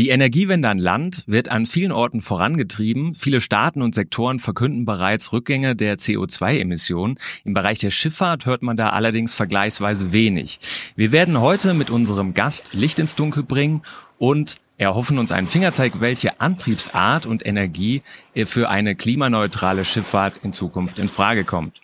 [0.00, 3.14] Die Energiewende an Land wird an vielen Orten vorangetrieben.
[3.14, 7.18] Viele Staaten und Sektoren verkünden bereits Rückgänge der CO2-Emissionen.
[7.44, 10.58] Im Bereich der Schifffahrt hört man da allerdings vergleichsweise wenig.
[10.96, 13.82] Wir werden heute mit unserem Gast Licht ins Dunkel bringen
[14.18, 18.00] und erhoffen uns einen Fingerzeig, welche Antriebsart und Energie
[18.46, 21.78] für eine klimaneutrale Schifffahrt in Zukunft in Frage kommt.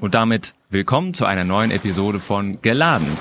[0.00, 3.18] Und damit willkommen zu einer neuen Episode von Geladen.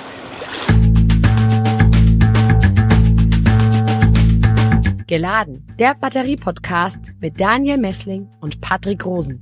[5.09, 9.41] Geladen, der Batterie-Podcast mit Daniel Messling und Patrick Rosen.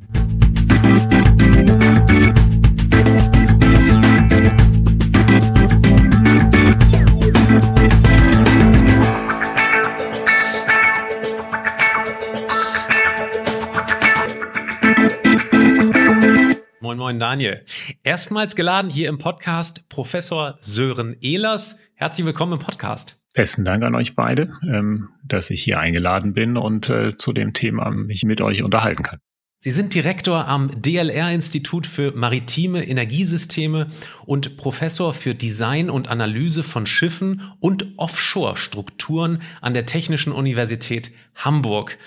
[16.80, 17.66] Moin, moin, Daniel.
[18.04, 21.76] Erstmals geladen hier im Podcast Professor Sören Ehlers.
[21.96, 23.16] Herzlich willkommen im Podcast.
[23.38, 27.54] Besten Dank an euch beide, ähm, dass ich hier eingeladen bin und äh, zu dem
[27.54, 29.20] Thema mich mit euch unterhalten kann.
[29.60, 33.90] Sie sind Direktor am DLR-Institut für maritime Energiesysteme
[34.26, 41.99] und Professor für Design und Analyse von Schiffen und Offshore-Strukturen an der Technischen Universität Hamburg.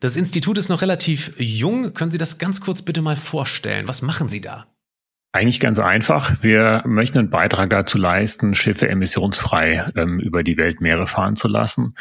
[0.00, 1.94] Das Institut ist noch relativ jung.
[1.94, 3.88] Können Sie das ganz kurz bitte mal vorstellen?
[3.88, 4.66] Was machen Sie da?
[5.36, 6.36] Eigentlich ganz einfach.
[6.40, 11.94] Wir möchten einen Beitrag dazu leisten, Schiffe emissionsfrei ähm, über die Weltmeere fahren zu lassen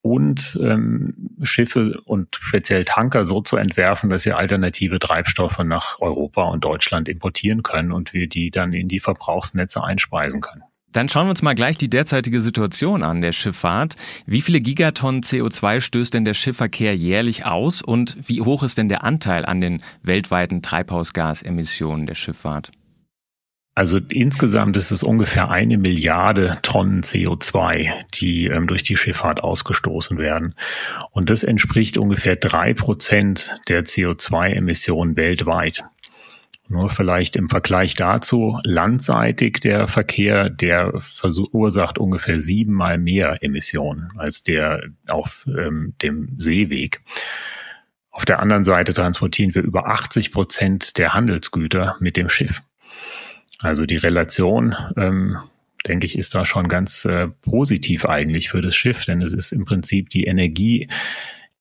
[0.00, 6.42] und ähm, Schiffe und speziell Tanker so zu entwerfen, dass sie alternative Treibstoffe nach Europa
[6.42, 10.64] und Deutschland importieren können und wir die dann in die Verbrauchsnetze einspeisen können.
[10.92, 13.96] Dann schauen wir uns mal gleich die derzeitige Situation an der Schifffahrt.
[14.26, 18.88] Wie viele Gigatonnen CO2 stößt denn der Schiffverkehr jährlich aus und wie hoch ist denn
[18.88, 22.70] der Anteil an den weltweiten Treibhausgasemissionen der Schifffahrt?
[23.74, 30.18] Also insgesamt ist es ungefähr eine Milliarde Tonnen CO2, die ähm, durch die Schifffahrt ausgestoßen
[30.18, 30.54] werden.
[31.10, 35.84] Und das entspricht ungefähr drei Prozent der CO2-Emissionen weltweit.
[36.68, 44.42] Nur vielleicht im Vergleich dazu, landseitig der Verkehr, der verursacht ungefähr siebenmal mehr Emissionen als
[44.42, 47.00] der auf ähm, dem Seeweg.
[48.10, 52.62] Auf der anderen Seite transportieren wir über 80 Prozent der Handelsgüter mit dem Schiff.
[53.58, 55.38] Also die Relation, ähm,
[55.86, 59.52] denke ich, ist da schon ganz äh, positiv eigentlich für das Schiff, denn es ist
[59.52, 60.88] im Prinzip die Energie,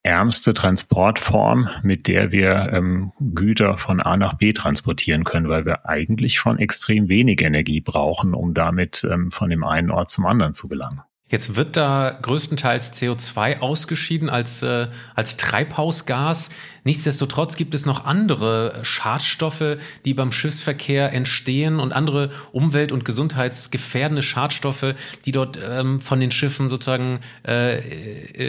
[0.03, 5.88] ärmste Transportform, mit der wir ähm, Güter von A nach B transportieren können, weil wir
[5.88, 10.53] eigentlich schon extrem wenig Energie brauchen, um damit ähm, von dem einen Ort zum anderen
[10.53, 11.01] zu gelangen.
[11.31, 16.50] Jetzt wird da größtenteils CO2 ausgeschieden als, äh, als Treibhausgas.
[16.84, 24.23] Nichtsdestotrotz gibt es noch andere Schadstoffe, die beim Schiffsverkehr entstehen und andere umwelt- und gesundheitsgefährdende
[24.23, 24.94] Schadstoffe,
[25.25, 27.78] die dort ähm, von den Schiffen sozusagen äh,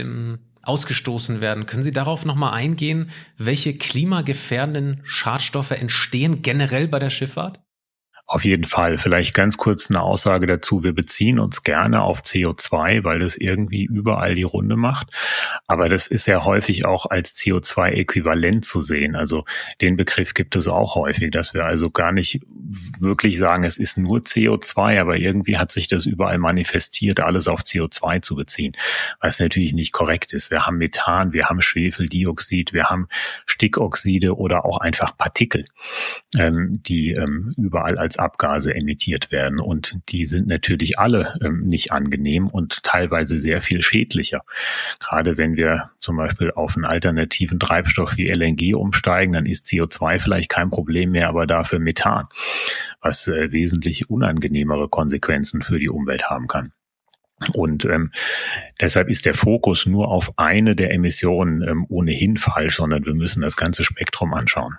[0.01, 1.67] ähm, ausgestoßen werden.
[1.67, 7.61] Können Sie darauf nochmal eingehen, welche klimagefährdenden Schadstoffe entstehen generell bei der Schifffahrt?
[8.32, 8.97] Auf jeden Fall.
[8.97, 10.82] Vielleicht ganz kurz eine Aussage dazu.
[10.82, 15.09] Wir beziehen uns gerne auf CO2, weil das irgendwie überall die Runde macht.
[15.66, 19.16] Aber das ist ja häufig auch als CO2-Äquivalent zu sehen.
[19.16, 19.44] Also
[19.82, 22.41] den Begriff gibt es auch häufig, dass wir also gar nicht
[23.00, 27.60] wirklich sagen, es ist nur CO2, aber irgendwie hat sich das überall manifestiert, alles auf
[27.60, 28.72] CO2 zu beziehen,
[29.20, 30.50] was natürlich nicht korrekt ist.
[30.50, 33.09] Wir haben Methan, wir haben Schwefeldioxid, wir haben
[33.44, 35.66] Stickoxide oder auch einfach Partikel,
[36.38, 39.60] ähm, die ähm, überall als Abgase emittiert werden.
[39.60, 44.43] Und die sind natürlich alle ähm, nicht angenehm und teilweise sehr viel schädlicher.
[45.00, 50.19] Gerade wenn wir zum Beispiel auf einen alternativen Treibstoff wie LNG umsteigen, dann ist CO2
[50.19, 52.25] vielleicht kein Problem mehr, aber dafür Methan,
[53.00, 56.72] was äh, wesentlich unangenehmere Konsequenzen für die Umwelt haben kann.
[57.55, 58.12] Und ähm,
[58.81, 63.43] deshalb ist der Fokus nur auf eine der Emissionen ähm, ohnehin falsch, sondern wir müssen
[63.43, 64.77] das ganze Spektrum anschauen.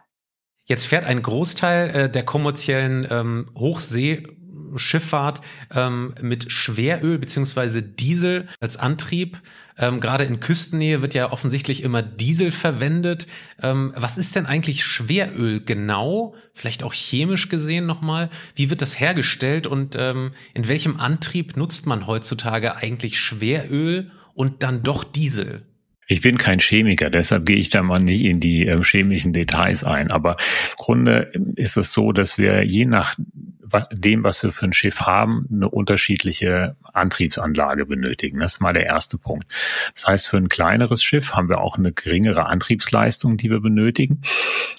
[0.65, 5.41] Jetzt fährt ein Großteil äh, der kommerziellen ähm, Hochseeschifffahrt
[5.73, 9.41] ähm, mit Schweröl beziehungsweise Diesel als Antrieb.
[9.77, 13.27] Ähm, Gerade in Küstennähe wird ja offensichtlich immer Diesel verwendet.
[13.61, 16.33] Ähm, was ist denn eigentlich Schweröl genau?
[16.53, 18.29] Vielleicht auch chemisch gesehen nochmal.
[18.55, 24.63] Wie wird das hergestellt und ähm, in welchem Antrieb nutzt man heutzutage eigentlich Schweröl und
[24.63, 25.65] dann doch Diesel?
[26.07, 29.83] Ich bin kein Chemiker, deshalb gehe ich da mal nicht in die äh, chemischen Details
[29.83, 30.11] ein.
[30.11, 33.15] Aber im Grunde ist es so, dass wir je nach
[33.91, 38.39] dem, was wir für ein Schiff haben, eine unterschiedliche Antriebsanlage benötigen.
[38.39, 39.45] Das ist mal der erste Punkt.
[39.95, 44.21] Das heißt, für ein kleineres Schiff haben wir auch eine geringere Antriebsleistung, die wir benötigen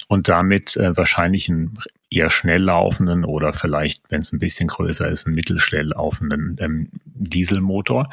[0.09, 1.79] und damit äh, wahrscheinlich ein
[2.15, 6.89] eher schnell laufenden oder vielleicht, wenn es ein bisschen größer ist, einen mittelschnell laufenden ähm,
[7.05, 8.09] Dieselmotor.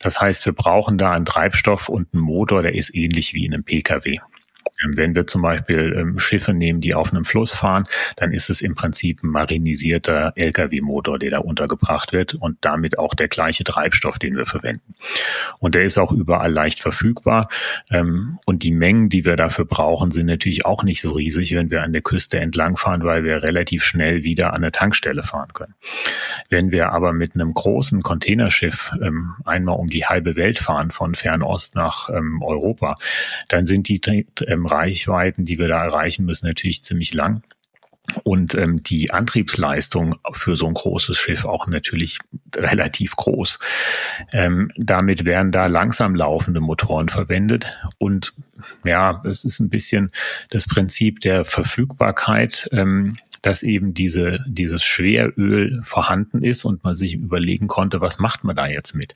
[0.00, 3.54] Das heißt, wir brauchen da einen Treibstoff und einen Motor, der ist ähnlich wie in
[3.54, 4.18] einem Pkw.
[4.84, 7.84] Ähm, wenn wir zum Beispiel ähm, Schiffe nehmen, die auf einem Fluss fahren,
[8.16, 13.14] dann ist es im Prinzip ein marinisierter Lkw-Motor, der da untergebracht wird und damit auch
[13.14, 14.94] der gleiche Treibstoff, den wir verwenden.
[15.58, 17.48] Und der ist auch überall leicht verfügbar.
[17.90, 21.70] Ähm, und die Mengen, die wir dafür brauchen, sind natürlich auch nicht so riesig, wenn
[21.70, 25.74] wir an der Küste entlangfahren, weil wir relativ schnell wieder an eine Tankstelle fahren können.
[26.48, 31.14] Wenn wir aber mit einem großen Containerschiff ähm, einmal um die halbe Welt fahren, von
[31.14, 32.96] Fernost nach ähm, Europa,
[33.48, 34.00] dann sind die
[34.46, 37.42] ähm, Reichweiten, die wir da erreichen müssen, natürlich ziemlich lang.
[38.22, 42.18] Und ähm, die Antriebsleistung für so ein großes Schiff auch natürlich
[42.56, 43.58] relativ groß.
[44.32, 47.66] Ähm, damit werden da langsam laufende Motoren verwendet.
[47.98, 48.32] Und
[48.84, 50.10] ja, es ist ein bisschen
[50.50, 52.68] das Prinzip der Verfügbarkeit.
[52.72, 58.44] Ähm, dass eben diese, dieses Schweröl vorhanden ist und man sich überlegen konnte, was macht
[58.44, 59.14] man da jetzt mit?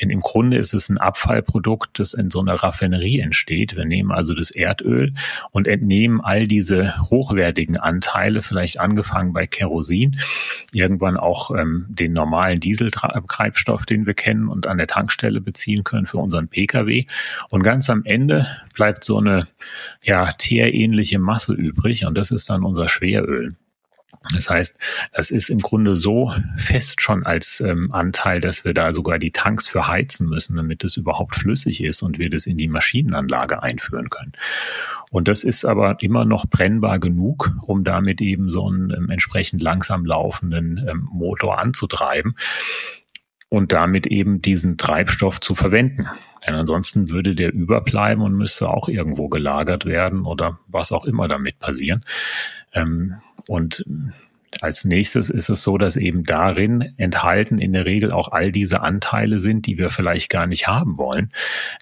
[0.00, 3.76] Denn im Grunde ist es ein Abfallprodukt, das in so einer Raffinerie entsteht.
[3.76, 5.12] Wir nehmen also das Erdöl
[5.50, 10.18] und entnehmen all diese hochwertigen Anteile, vielleicht angefangen bei Kerosin,
[10.72, 16.06] irgendwann auch ähm, den normalen Dieseltreibstoff, den wir kennen und an der Tankstelle beziehen können
[16.06, 17.06] für unseren Pkw.
[17.50, 19.46] Und ganz am Ende bleibt so eine
[20.02, 23.54] ja, teerähnliche Masse übrig und das ist dann unser Schweröl.
[24.32, 24.78] Das heißt,
[25.12, 29.32] das ist im Grunde so fest schon als ähm, Anteil, dass wir da sogar die
[29.32, 33.62] Tanks für heizen müssen, damit es überhaupt flüssig ist und wir das in die Maschinenanlage
[33.62, 34.32] einführen können.
[35.10, 39.62] Und das ist aber immer noch brennbar genug, um damit eben so einen ähm, entsprechend
[39.62, 42.34] langsam laufenden ähm, Motor anzutreiben
[43.50, 46.08] und damit eben diesen Treibstoff zu verwenden.
[46.46, 51.28] Denn ansonsten würde der überbleiben und müsste auch irgendwo gelagert werden oder was auch immer
[51.28, 52.04] damit passieren.
[52.72, 53.16] Ähm,
[53.48, 53.84] und
[54.60, 58.80] als nächstes ist es so, dass eben darin enthalten in der Regel auch all diese
[58.82, 61.32] Anteile sind, die wir vielleicht gar nicht haben wollen.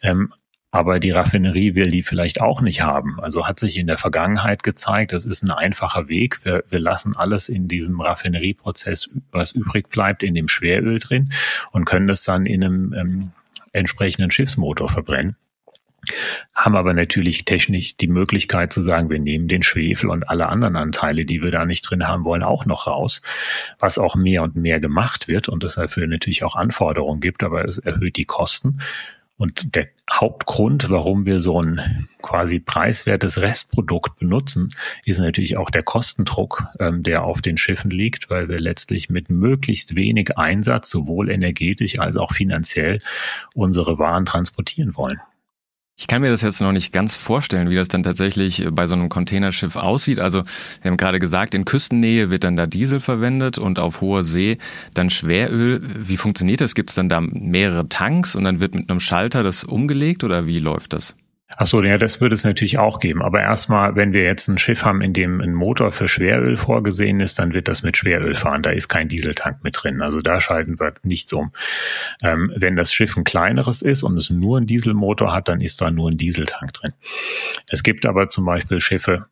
[0.03, 0.33] Ähm,
[0.75, 3.21] aber die Raffinerie will die vielleicht auch nicht haben.
[3.21, 6.41] Also hat sich in der Vergangenheit gezeigt, das ist ein einfacher Weg.
[6.45, 11.31] Wir, wir lassen alles in diesem Raffinerieprozess, was übrig bleibt, in dem Schweröl drin
[11.73, 13.33] und können das dann in einem ähm,
[13.73, 15.37] entsprechenden Schiffsmotor verbrennen
[16.55, 20.77] haben aber natürlich technisch die Möglichkeit zu sagen, wir nehmen den Schwefel und alle anderen
[20.77, 23.23] Anteile, die wir da nicht drin haben wollen, auch noch raus,
[23.79, 27.65] was auch mehr und mehr gemacht wird und es dafür natürlich auch Anforderungen gibt, aber
[27.65, 28.79] es erhöht die Kosten.
[29.43, 34.71] Und der Hauptgrund, warum wir so ein quasi preiswertes Restprodukt benutzen,
[35.05, 39.31] ist natürlich auch der Kostendruck, ähm, der auf den Schiffen liegt, weil wir letztlich mit
[39.31, 43.01] möglichst wenig Einsatz, sowohl energetisch als auch finanziell,
[43.55, 45.21] unsere Waren transportieren wollen.
[46.03, 48.95] Ich kann mir das jetzt noch nicht ganz vorstellen, wie das dann tatsächlich bei so
[48.95, 50.19] einem Containerschiff aussieht.
[50.19, 50.43] Also,
[50.83, 54.59] wir haben gerade gesagt, in Küstennähe wird dann da Diesel verwendet und auf hoher See
[54.95, 55.81] dann Schweröl.
[55.81, 56.75] Wie funktioniert das?
[56.75, 60.49] Gibt es dann da mehrere Tanks und dann wird mit einem Schalter das umgelegt oder
[60.49, 61.15] wie läuft das?
[61.57, 63.23] Ach so, ja, das würde es natürlich auch geben.
[63.23, 67.21] Aber erstmal, wenn wir jetzt ein Schiff haben, in dem ein Motor für Schweröl vorgesehen
[67.21, 68.63] ist, dann wird das mit Schweröl fahren.
[68.63, 70.03] Da ist kein Dieseltank mit drin.
[70.03, 71.53] Also da schalten wir nichts um.
[72.23, 75.81] Ähm, wenn das Schiff ein kleineres ist und es nur einen Dieselmotor hat, dann ist
[75.81, 76.93] da nur ein Dieseltank drin.
[77.69, 79.23] Es gibt aber zum Beispiel Schiffe,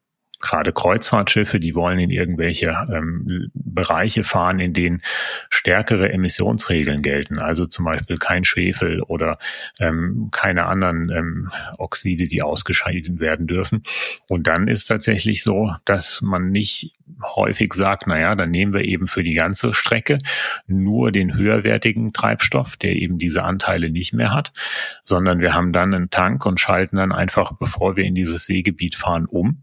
[0.41, 5.03] gerade Kreuzfahrtschiffe, die wollen in irgendwelche ähm, Bereiche fahren, in denen
[5.51, 7.39] stärkere Emissionsregeln gelten.
[7.39, 9.39] Also zum Beispiel kein Schwefel oder
[9.79, 13.83] ähm, keine anderen ähm, Oxide, die ausgeschieden werden dürfen.
[14.29, 18.85] Und dann ist tatsächlich so, dass man nicht häufig sagt, na ja, dann nehmen wir
[18.85, 20.19] eben für die ganze Strecke
[20.67, 24.52] nur den höherwertigen Treibstoff, der eben diese Anteile nicht mehr hat,
[25.05, 28.95] sondern wir haben dann einen Tank und schalten dann einfach, bevor wir in dieses Seegebiet
[28.95, 29.62] fahren, um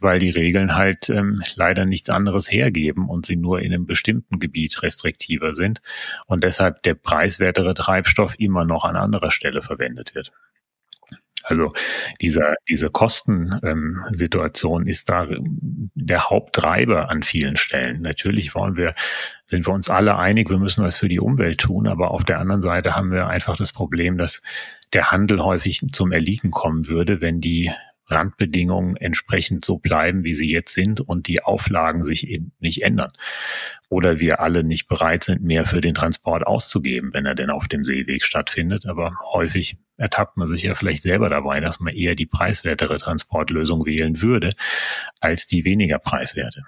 [0.00, 4.38] weil die Regeln halt ähm, leider nichts anderes hergeben und sie nur in einem bestimmten
[4.38, 5.80] Gebiet restriktiver sind
[6.26, 10.32] und deshalb der preiswertere Treibstoff immer noch an anderer Stelle verwendet wird.
[11.50, 11.68] Also
[12.20, 15.26] dieser, diese Kostensituation ähm, ist da
[15.94, 18.02] der Haupttreiber an vielen Stellen.
[18.02, 18.94] Natürlich wollen wir,
[19.46, 22.38] sind wir uns alle einig, wir müssen was für die Umwelt tun, aber auf der
[22.38, 24.42] anderen Seite haben wir einfach das Problem, dass
[24.92, 27.72] der Handel häufig zum Erliegen kommen würde, wenn die
[28.10, 33.12] Randbedingungen entsprechend so bleiben, wie sie jetzt sind und die Auflagen sich nicht ändern.
[33.88, 37.68] Oder wir alle nicht bereit sind, mehr für den Transport auszugeben, wenn er denn auf
[37.68, 38.86] dem Seeweg stattfindet.
[38.86, 43.84] Aber häufig ertappt man sich ja vielleicht selber dabei, dass man eher die preiswertere Transportlösung
[43.86, 44.52] wählen würde,
[45.20, 46.62] als die weniger preiswerte.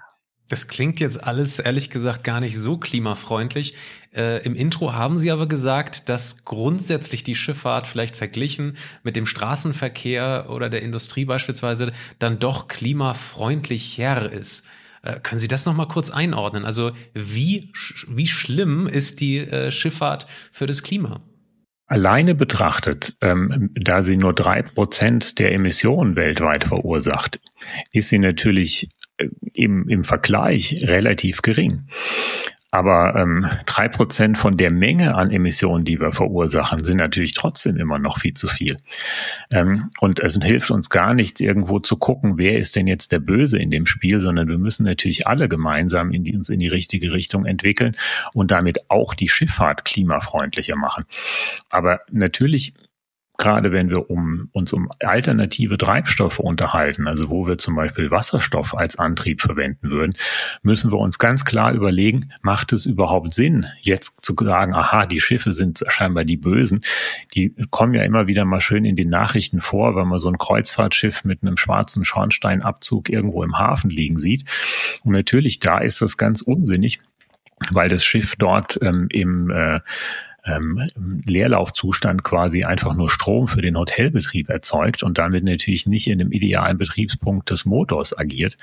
[0.53, 3.75] Das klingt jetzt alles ehrlich gesagt gar nicht so klimafreundlich.
[4.15, 9.25] Äh, Im Intro haben Sie aber gesagt, dass grundsätzlich die Schifffahrt vielleicht verglichen mit dem
[9.25, 14.67] Straßenverkehr oder der Industrie beispielsweise dann doch klimafreundlicher ist.
[15.01, 16.67] Äh, können Sie das nochmal kurz einordnen?
[16.67, 17.73] Also wie,
[18.09, 21.23] wie schlimm ist die äh, Schifffahrt für das Klima?
[21.87, 27.41] Alleine betrachtet, ähm, da sie nur drei Prozent der Emissionen weltweit verursacht,
[27.93, 28.91] ist sie natürlich
[29.55, 31.85] im, im Vergleich relativ gering.
[32.75, 37.77] Aber ähm, drei Prozent von der Menge an Emissionen, die wir verursachen, sind natürlich trotzdem
[37.77, 38.79] immer noch viel zu viel.
[39.51, 43.19] Ähm, und es hilft uns gar nichts, irgendwo zu gucken, wer ist denn jetzt der
[43.19, 46.69] Böse in dem Spiel, sondern wir müssen natürlich alle gemeinsam in die, uns in die
[46.69, 47.95] richtige Richtung entwickeln
[48.33, 51.05] und damit auch die Schifffahrt klimafreundlicher machen.
[51.69, 52.73] Aber natürlich
[53.43, 58.77] gerade wenn wir um, uns um alternative Treibstoffe unterhalten, also wo wir zum Beispiel Wasserstoff
[58.77, 60.15] als Antrieb verwenden würden,
[60.63, 65.19] müssen wir uns ganz klar überlegen, macht es überhaupt Sinn, jetzt zu sagen, aha, die
[65.19, 66.83] Schiffe sind scheinbar die Bösen.
[67.35, 70.39] Die kommen ja immer wieder mal schön in den Nachrichten vor, wenn man so ein
[70.39, 74.45] Kreuzfahrtschiff mit einem schwarzen Schornsteinabzug irgendwo im Hafen liegen sieht.
[75.03, 77.01] Und natürlich, da ist das ganz unsinnig,
[77.73, 79.81] weil das Schiff dort ähm, im äh,
[80.45, 80.89] ähm,
[81.25, 86.33] Leerlaufzustand quasi einfach nur Strom für den Hotelbetrieb erzeugt und damit natürlich nicht in dem
[86.33, 88.57] idealen Betriebspunkt des Motors agiert,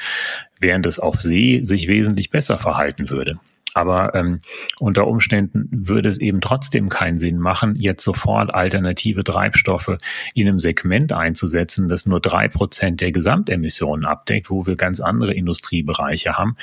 [0.59, 3.39] während es auf See sich wesentlich besser verhalten würde.
[3.73, 4.41] Aber ähm,
[4.79, 9.97] unter Umständen würde es eben trotzdem keinen Sinn machen, jetzt sofort alternative Treibstoffe
[10.33, 15.33] in einem Segment einzusetzen, das nur drei Prozent der Gesamtemissionen abdeckt, wo wir ganz andere
[15.33, 16.55] Industriebereiche haben,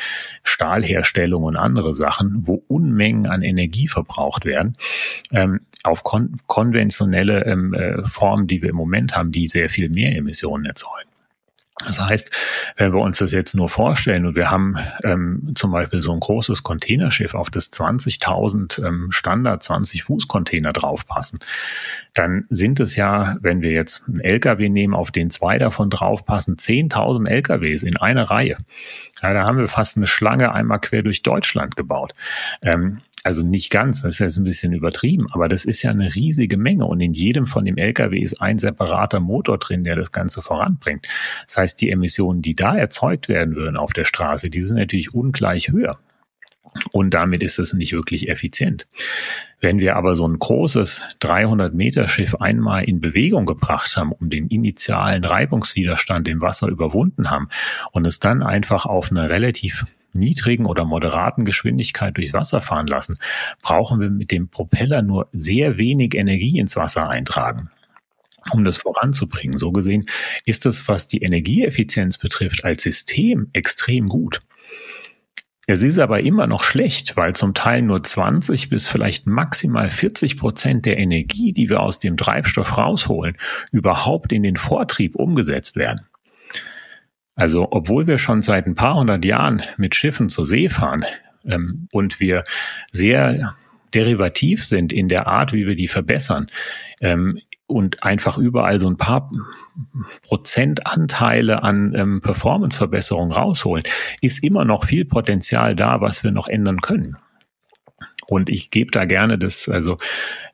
[0.43, 4.73] Stahlherstellung und andere Sachen, wo Unmengen an Energie verbraucht werden,
[5.33, 9.89] ähm, auf kon konventionelle ähm, äh, Formen, die wir im Moment haben, die sehr viel
[9.89, 11.09] mehr Emissionen erzeugen.
[11.85, 12.31] Das heißt,
[12.79, 16.21] wenn wir uns das jetzt nur vorstellen und wir haben ähm, zum Beispiel so ein
[16.21, 21.39] großes Containerschiff, auf das 20.000 ähm, Standard 20 Fuß Container draufpassen,
[22.15, 26.57] dann sind es ja, wenn wir jetzt einen LKW nehmen, auf den zwei davon draufpassen,
[26.57, 28.57] 10.000 LKWs in einer Reihe.
[29.23, 32.15] Ja, da haben wir fast eine Schlange einmal quer durch Deutschland gebaut.
[32.63, 36.15] Ähm, also nicht ganz, das ist jetzt ein bisschen übertrieben, aber das ist ja eine
[36.15, 40.13] riesige Menge und in jedem von dem LKW ist ein separater Motor drin, der das
[40.13, 41.09] Ganze voranbringt.
[41.45, 45.13] Das heißt, die Emissionen, die da erzeugt werden würden auf der Straße, die sind natürlich
[45.13, 45.99] ungleich höher.
[46.93, 48.87] Und damit ist es nicht wirklich effizient.
[49.61, 54.31] Wenn wir aber so ein großes 300 Meter Schiff einmal in Bewegung gebracht haben, um
[54.31, 57.49] den initialen Reibungswiderstand im Wasser überwunden haben
[57.91, 59.85] und es dann einfach auf eine relativ
[60.17, 63.17] niedrigen oder moderaten Geschwindigkeit durchs Wasser fahren lassen,
[63.63, 67.71] brauchen wir mit dem Propeller nur sehr wenig Energie ins Wasser eintragen
[68.53, 69.59] um das voranzubringen.
[69.59, 70.07] So gesehen
[70.45, 74.43] ist das, was die Energieeffizienz betrifft, als System extrem gut.
[75.69, 80.37] Es ist aber immer noch schlecht, weil zum Teil nur 20 bis vielleicht maximal 40
[80.37, 83.37] Prozent der Energie, die wir aus dem Treibstoff rausholen,
[83.73, 86.07] überhaupt in den Vortrieb umgesetzt werden.
[87.37, 91.05] Also obwohl wir schon seit ein paar hundert Jahren mit Schiffen zur See fahren
[91.45, 92.45] ähm, und wir
[92.91, 93.55] sehr
[93.95, 96.49] derivativ sind in der Art, wie wir die verbessern
[97.01, 99.31] ähm, und einfach überall so ein paar
[100.23, 103.85] Prozentanteile an ähm, Performanceverbesserung rausholen,
[104.21, 107.17] ist immer noch viel Potenzial da, was wir noch ändern können.
[108.29, 109.99] Und ich gebe da gerne das, also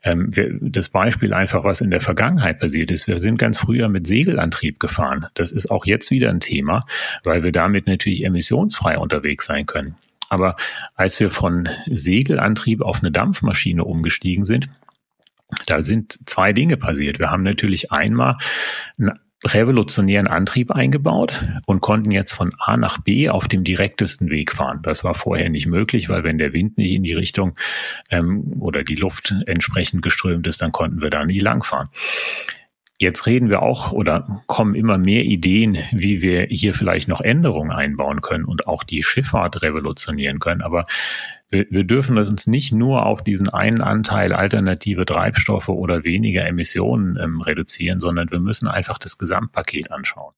[0.02, 3.09] ähm, wir, das Beispiel einfach, was in der Vergangenheit passiert ist.
[3.09, 5.26] Wir sind ganz früher mit Segelantrieb gefahren.
[5.35, 6.85] Das ist auch jetzt wieder ein Thema,
[7.25, 9.97] weil wir damit natürlich emissionsfrei unterwegs sein können.
[10.29, 10.57] Aber
[10.95, 14.71] als wir von Segelantrieb auf eine Dampfmaschine umgestiegen sind,
[15.67, 17.19] da sind zwei Dinge passiert.
[17.19, 18.38] Wir haben natürlich einmal
[19.45, 24.81] revolutionären Antrieb eingebaut und konnten jetzt von A nach B auf dem direktesten Weg fahren.
[24.83, 27.59] Das war vorher nicht möglich, weil wenn der Wind nicht in die Richtung
[28.11, 31.89] ähm, oder die Luft entsprechend geströmt ist, dann konnten wir da nie langfahren.
[32.99, 37.73] Jetzt reden wir auch oder kommen immer mehr Ideen, wie wir hier vielleicht noch Änderungen
[37.73, 40.63] einbauen können und auch die Schifffahrt revolutionieren können.
[40.63, 40.85] Aber
[41.53, 47.19] wir, wir dürfen uns nicht nur auf diesen einen Anteil alternative Treibstoffe oder weniger Emissionen
[47.23, 50.33] ähm, reduzieren, sondern wir müssen einfach das Gesamtpaket anschauen.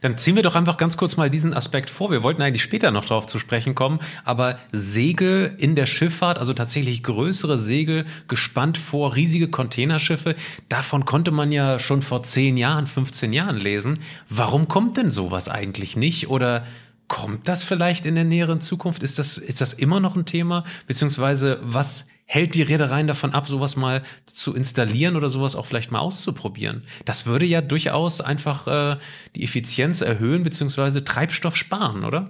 [0.00, 2.10] Dann ziehen wir doch einfach ganz kurz mal diesen Aspekt vor.
[2.10, 6.52] Wir wollten eigentlich später noch darauf zu sprechen kommen, aber Segel in der Schifffahrt, also
[6.52, 10.36] tatsächlich größere Segel gespannt vor riesige Containerschiffe,
[10.68, 13.98] davon konnte man ja schon vor 10 Jahren, 15 Jahren lesen.
[14.28, 16.28] Warum kommt denn sowas eigentlich nicht?
[16.28, 16.64] Oder
[17.08, 19.02] Kommt das vielleicht in der näheren Zukunft?
[19.02, 20.64] Ist das, ist das immer noch ein Thema?
[20.86, 25.90] Beziehungsweise was hält die Reedereien davon ab, sowas mal zu installieren oder sowas auch vielleicht
[25.90, 26.84] mal auszuprobieren?
[27.06, 28.98] Das würde ja durchaus einfach äh,
[29.34, 32.26] die Effizienz erhöhen, beziehungsweise Treibstoff sparen, oder?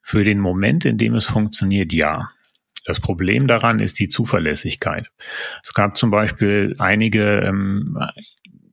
[0.00, 2.30] Für den Moment, in dem es funktioniert, ja.
[2.86, 5.12] Das Problem daran ist die Zuverlässigkeit.
[5.62, 7.98] Es gab zum Beispiel einige ähm,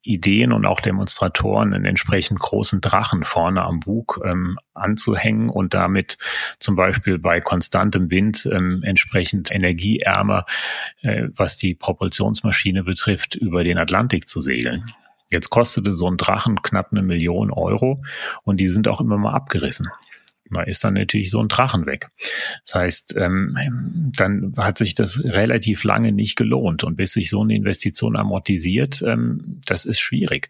[0.08, 6.18] Ideen und auch Demonstratoren einen entsprechend großen Drachen vorne am Bug ähm, anzuhängen und damit
[6.60, 10.46] zum Beispiel bei konstantem Wind ähm, entsprechend energieärmer,
[11.02, 14.92] äh, was die Propulsionsmaschine betrifft, über den Atlantik zu segeln.
[15.30, 18.02] Jetzt kostete so ein Drachen knapp eine Million Euro
[18.44, 19.90] und die sind auch immer mal abgerissen.
[20.52, 22.08] Da ist dann natürlich so ein Drachen weg.
[22.66, 23.58] Das heißt, ähm,
[24.16, 26.84] dann hat sich das relativ lange nicht gelohnt.
[26.84, 30.50] Und bis sich so eine Investition amortisiert, ähm, das ist schwierig.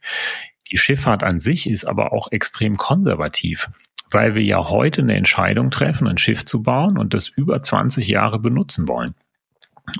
[0.71, 3.69] Die Schifffahrt an sich ist aber auch extrem konservativ
[4.09, 8.07] weil wir ja heute eine Entscheidung treffen, ein Schiff zu bauen und das über 20
[8.07, 9.15] Jahre benutzen wollen.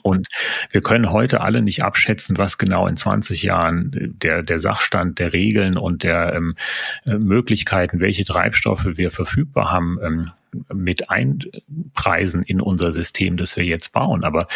[0.03, 0.27] Und
[0.72, 3.91] wir können heute alle nicht abschätzen, was genau in 20 Jahren
[4.22, 6.53] der, der Sachstand der Regeln und der ähm,
[7.06, 10.32] äh, Möglichkeiten, welche Treibstoffe wir verfügbar haben, ähm,
[10.74, 14.24] mit einpreisen in unser System, das wir jetzt bauen.
[14.24, 14.48] Aber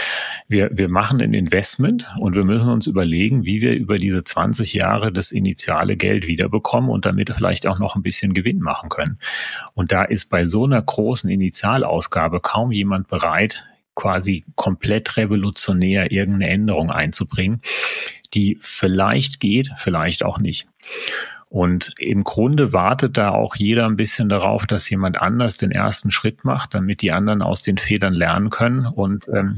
[0.47, 4.73] wir, wir machen ein Investment und wir müssen uns überlegen, wie wir über diese 20
[4.73, 9.19] Jahre das initiale Geld wiederbekommen und damit vielleicht auch noch ein bisschen Gewinn machen können.
[9.73, 13.67] Und da ist bei so einer großen Initialausgabe kaum jemand bereit,
[14.01, 17.61] quasi komplett revolutionär irgendeine Änderung einzubringen,
[18.33, 20.67] die vielleicht geht, vielleicht auch nicht.
[21.49, 26.09] Und im Grunde wartet da auch jeder ein bisschen darauf, dass jemand anders den ersten
[26.09, 29.55] Schritt macht, damit die anderen aus den Federn lernen können und ähm,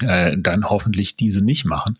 [0.00, 1.98] äh, dann hoffentlich diese nicht machen.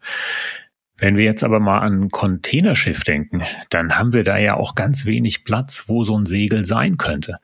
[1.03, 4.77] Wenn wir jetzt aber mal an ein Containerschiff denken, dann haben wir da ja auch
[4.77, 7.35] ganz wenig Platz, wo so ein Segel sein könnte.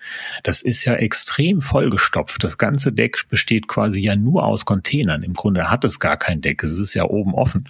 [0.45, 2.45] Das ist ja extrem vollgestopft.
[2.45, 5.25] Das ganze Deck besteht quasi ja nur aus Containern.
[5.25, 6.63] Im Grunde hat es gar kein Deck.
[6.63, 7.65] Es ist ja oben offen.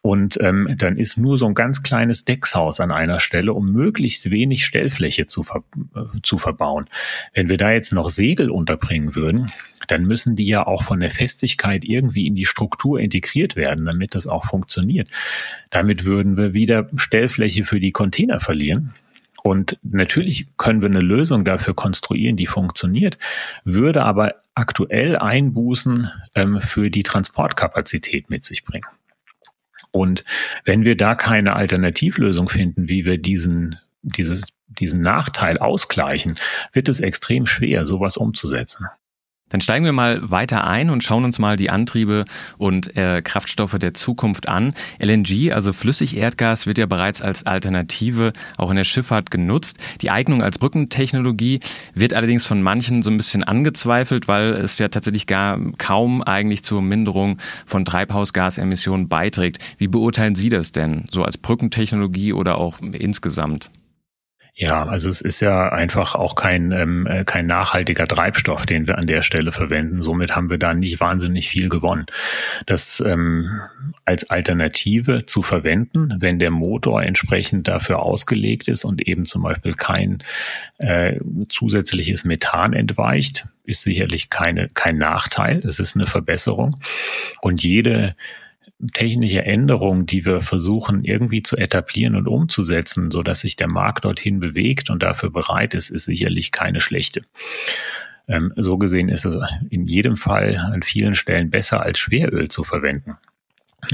[0.00, 4.28] Und ähm, dann ist nur so ein ganz kleines Deckshaus an einer Stelle, um möglichst
[4.28, 5.62] wenig Stellfläche zu, ver
[5.94, 6.86] äh, zu verbauen.
[7.32, 9.52] Wenn wir da jetzt noch Segel unterbringen würden,
[9.86, 14.14] dann müssen die ja auch von der Festigkeit irgendwie in die Struktur integriert werden, damit
[14.14, 15.08] das auch funktioniert.
[15.70, 18.94] Damit würden wir wieder Stellfläche für die Container verlieren.
[19.42, 23.18] Und natürlich können wir eine Lösung dafür konstruieren, die funktioniert,
[23.64, 28.86] würde aber aktuell Einbußen ähm, für die Transportkapazität mit sich bringen.
[29.90, 30.24] Und
[30.64, 36.36] wenn wir da keine Alternativlösung finden, wie wir diesen, dieses, diesen Nachteil ausgleichen,
[36.72, 38.86] wird es extrem schwer, sowas umzusetzen.
[39.52, 42.24] Dann steigen wir mal weiter ein und schauen uns mal die Antriebe
[42.56, 44.72] und äh, Kraftstoffe der Zukunft an.
[44.98, 49.76] LNG, also Flüssigerdgas, wird ja bereits als Alternative auch in der Schifffahrt genutzt.
[50.00, 51.60] Die Eignung als Brückentechnologie
[51.94, 56.64] wird allerdings von manchen so ein bisschen angezweifelt, weil es ja tatsächlich gar kaum eigentlich
[56.64, 57.36] zur Minderung
[57.66, 59.58] von Treibhausgasemissionen beiträgt.
[59.76, 63.70] Wie beurteilen Sie das denn so als Brückentechnologie oder auch insgesamt?
[64.54, 68.98] Ja, also es ist ja einfach auch kein, ähm, äh, kein nachhaltiger Treibstoff, den wir
[68.98, 70.02] an der Stelle verwenden.
[70.02, 72.04] Somit haben wir da nicht wahnsinnig viel gewonnen.
[72.66, 73.62] Das ähm,
[74.04, 79.72] als Alternative zu verwenden, wenn der Motor entsprechend dafür ausgelegt ist und eben zum Beispiel
[79.72, 80.22] kein
[80.76, 85.62] äh, zusätzliches Methan entweicht, ist sicherlich keine, kein Nachteil.
[85.66, 86.76] Es ist eine Verbesserung.
[87.40, 88.14] Und jede
[88.92, 94.04] technische Änderungen, die wir versuchen irgendwie zu etablieren und umzusetzen, so dass sich der Markt
[94.04, 97.22] dorthin bewegt und dafür bereit ist, ist sicherlich keine schlechte.
[98.28, 99.38] Ähm, so gesehen ist es
[99.70, 103.16] in jedem Fall an vielen Stellen besser als Schweröl zu verwenden.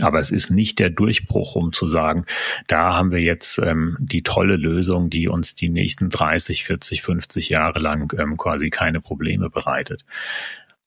[0.02, 2.26] Aber es ist nicht der Durchbruch, um zu sagen,
[2.66, 7.48] da haben wir jetzt ähm, die tolle Lösung, die uns die nächsten 30, 40, 50
[7.48, 10.04] Jahre lang ähm, quasi keine Probleme bereitet.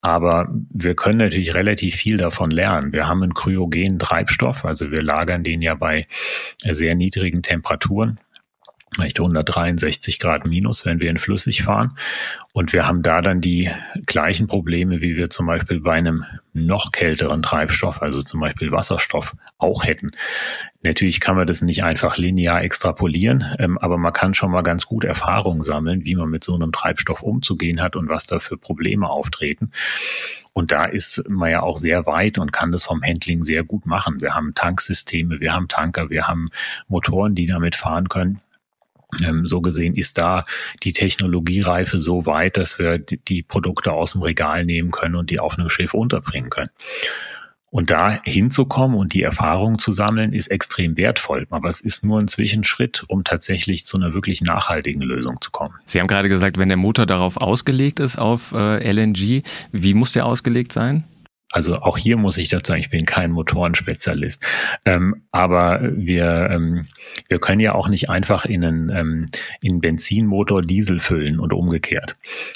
[0.01, 2.91] Aber wir können natürlich relativ viel davon lernen.
[2.91, 6.07] Wir haben einen kryogenen Treibstoff, also wir lagern den ja bei
[6.63, 8.19] sehr niedrigen Temperaturen
[8.95, 11.97] vielleicht 163 Grad minus, wenn wir in flüssig fahren.
[12.53, 13.69] Und wir haben da dann die
[14.05, 19.35] gleichen Probleme, wie wir zum Beispiel bei einem noch kälteren Treibstoff, also zum Beispiel Wasserstoff,
[19.57, 20.11] auch hätten.
[20.83, 24.87] Natürlich kann man das nicht einfach linear extrapolieren, ähm, aber man kann schon mal ganz
[24.87, 28.57] gut Erfahrungen sammeln, wie man mit so einem Treibstoff umzugehen hat und was da für
[28.57, 29.71] Probleme auftreten.
[30.53, 33.85] Und da ist man ja auch sehr weit und kann das vom Handling sehr gut
[33.85, 34.21] machen.
[34.21, 36.49] Wir haben Tanksysteme, wir haben Tanker, wir haben
[36.87, 38.41] Motoren, die damit fahren können.
[39.23, 40.43] Ähm, so gesehen ist da
[40.83, 45.39] die Technologiereife so weit, dass wir die Produkte aus dem Regal nehmen können und die
[45.39, 46.69] auf einem Schiff unterbringen können.
[47.71, 51.47] Und da hinzukommen und die Erfahrung zu sammeln, ist extrem wertvoll.
[51.49, 55.73] Aber es ist nur ein Zwischenschritt, um tatsächlich zu einer wirklich nachhaltigen Lösung zu kommen.
[55.86, 60.12] Sie haben gerade gesagt, wenn der Motor darauf ausgelegt ist, auf äh, LNG, wie muss
[60.12, 61.05] der ausgelegt sein?
[61.51, 64.43] Also auch hier muss ich dazu sagen, ich bin kein Motorenspezialist.
[64.85, 66.87] Ähm, aber wir, ähm,
[67.27, 69.29] wir können ja auch nicht einfach in einen, ähm,
[69.61, 72.15] in Benzinmotor Diesel füllen und umgekehrt.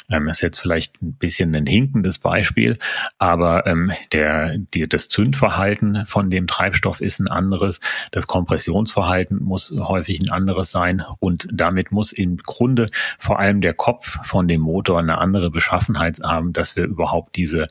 [0.10, 2.80] Ähm, das ist jetzt vielleicht ein bisschen ein hinkendes Beispiel,
[3.18, 7.80] aber ähm, der, die, das Zündverhalten von dem Treibstoff ist ein anderes.
[8.12, 11.04] Das Kompressionsverhalten muss häufig ein anderes sein.
[11.20, 16.20] Und damit muss im Grunde vor allem der Kopf von dem Motor eine andere Beschaffenheit
[16.24, 17.68] haben, dass wir überhaupt diese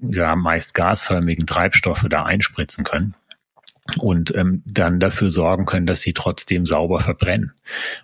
[0.00, 3.14] ja, meist gasförmigen Treibstoffe da einspritzen können
[3.98, 7.52] und ähm, dann dafür sorgen können, dass sie trotzdem sauber verbrennen.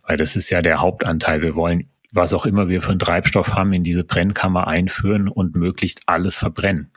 [0.06, 1.42] Weil das ist ja der Hauptanteil.
[1.42, 5.54] Wir wollen, was auch immer wir für einen Treibstoff haben, in diese Brennkammer einführen und
[5.54, 6.90] möglichst alles verbrennen,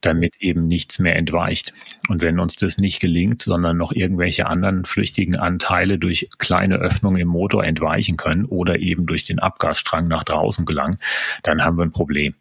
[0.00, 1.72] damit eben nichts mehr entweicht.
[2.08, 7.20] Und wenn uns das nicht gelingt, sondern noch irgendwelche anderen flüchtigen Anteile durch kleine Öffnungen
[7.20, 10.98] im Motor entweichen können oder eben durch den Abgasstrang nach draußen gelangen,
[11.42, 12.34] dann haben wir ein Problem.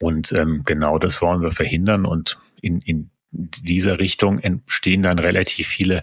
[0.00, 2.04] Und ähm, genau das wollen wir verhindern.
[2.04, 6.02] Und in, in dieser Richtung entstehen dann relativ viele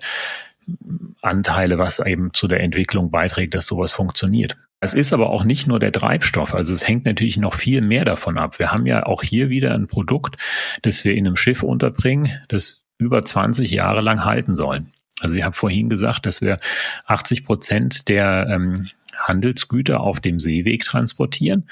[1.21, 4.55] Anteile, was eben zu der Entwicklung beiträgt, dass sowas funktioniert.
[4.79, 8.03] Es ist aber auch nicht nur der Treibstoff, also es hängt natürlich noch viel mehr
[8.03, 8.59] davon ab.
[8.59, 10.43] Wir haben ja auch hier wieder ein Produkt,
[10.81, 14.85] das wir in einem Schiff unterbringen, das über 20 Jahre lang halten soll.
[15.21, 16.57] Also ich habe vorhin gesagt, dass wir
[17.05, 21.69] 80 Prozent der ähm, Handelsgüter auf dem Seeweg transportieren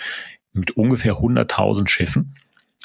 [0.53, 2.35] mit ungefähr 100.000 Schiffen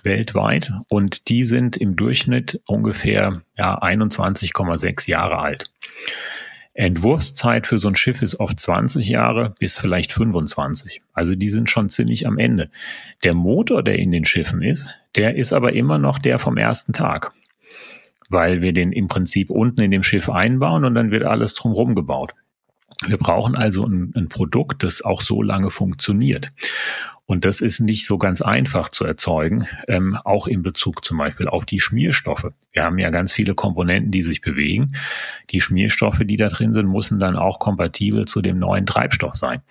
[0.02, 5.70] weltweit und die sind im Durchschnitt ungefähr ja, 21,6 Jahre alt.
[6.76, 11.00] Entwurfszeit für so ein Schiff ist oft 20 Jahre bis vielleicht 25.
[11.14, 12.70] Also die sind schon ziemlich am Ende.
[13.24, 16.92] Der Motor, der in den Schiffen ist, der ist aber immer noch der vom ersten
[16.92, 17.32] Tag,
[18.28, 21.94] weil wir den im Prinzip unten in dem Schiff einbauen und dann wird alles drumherum
[21.94, 22.34] gebaut.
[23.06, 26.52] Wir brauchen also ein, ein Produkt, das auch so lange funktioniert.
[27.26, 31.48] Und das ist nicht so ganz einfach zu erzeugen, ähm, auch in Bezug zum Beispiel
[31.48, 32.52] auf die Schmierstoffe.
[32.72, 34.92] Wir haben ja ganz viele Komponenten, die sich bewegen.
[35.50, 39.62] Die Schmierstoffe, die da drin sind, müssen dann auch kompatibel zu dem neuen Treibstoff sein.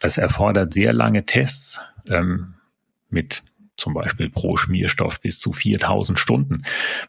[0.00, 2.54] Das erfordert sehr lange Tests ähm,
[3.10, 3.42] mit
[3.76, 6.62] zum Beispiel pro Schmierstoff bis zu 4000 Stunden,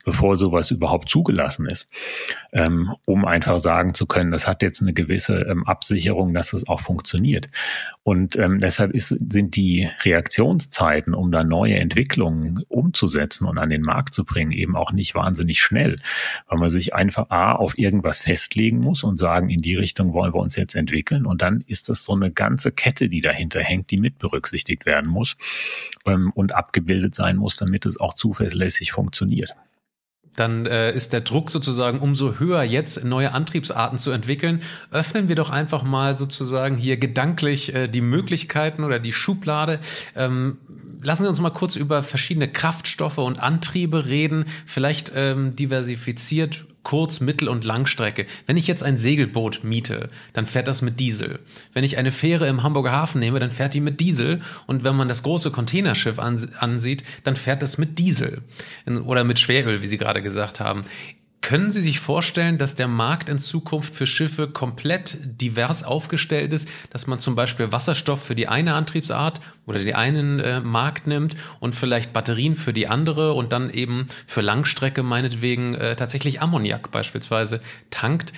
[0.04, 1.88] bevor sowas überhaupt zugelassen ist,
[2.54, 6.68] ähm, um einfach sagen zu können, das hat jetzt eine gewisse ähm, Absicherung, dass es
[6.68, 7.48] auch funktioniert.
[8.04, 13.82] Und ähm, deshalb ist, sind die Reaktionszeiten, um da neue Entwicklungen umzusetzen und an den
[13.82, 15.96] Markt zu bringen, eben auch nicht wahnsinnig schnell,
[16.48, 20.34] weil man sich einfach A auf irgendwas festlegen muss und sagen, in die Richtung wollen
[20.34, 21.26] wir uns jetzt entwickeln.
[21.26, 25.10] Und dann ist das so eine ganze Kette, die dahinter hängt, die mit berücksichtigt werden
[25.10, 25.38] muss.
[26.06, 29.56] Ähm, und abgebildet sein muss, damit es auch zuverlässig funktioniert
[30.36, 34.62] dann äh, ist der Druck sozusagen umso höher, jetzt neue Antriebsarten zu entwickeln.
[34.92, 39.80] Öffnen wir doch einfach mal sozusagen hier gedanklich äh, die Möglichkeiten oder die Schublade.
[40.16, 40.58] Ähm,
[41.02, 47.20] lassen Sie uns mal kurz über verschiedene Kraftstoffe und Antriebe reden, vielleicht ähm, diversifiziert Kurz-,
[47.20, 48.26] Mittel- und Langstrecke.
[48.46, 51.40] Wenn ich jetzt ein Segelboot miete, dann fährt das mit Diesel.
[51.74, 54.40] Wenn ich eine Fähre im Hamburger Hafen nehme, dann fährt die mit Diesel.
[54.68, 58.44] Und wenn man das große Containerschiff ansieht, dann fährt das mit Diesel.
[59.04, 60.86] Oder mit Schweröl, wie Sie gerade gesagt haben.
[61.46, 66.68] Können Sie sich vorstellen, dass der Markt in Zukunft für Schiffe komplett divers aufgestellt ist,
[66.90, 71.36] dass man zum Beispiel Wasserstoff für die eine Antriebsart oder den einen äh, Markt nimmt
[71.60, 76.90] und vielleicht Batterien für die andere und dann eben für Langstrecke meinetwegen äh, tatsächlich Ammoniak
[76.90, 77.60] beispielsweise
[77.92, 78.34] tankt?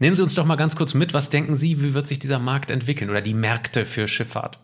[0.00, 2.40] Nehmen Sie uns doch mal ganz kurz mit, was denken Sie, wie wird sich dieser
[2.40, 4.58] Markt entwickeln oder die Märkte für Schifffahrt?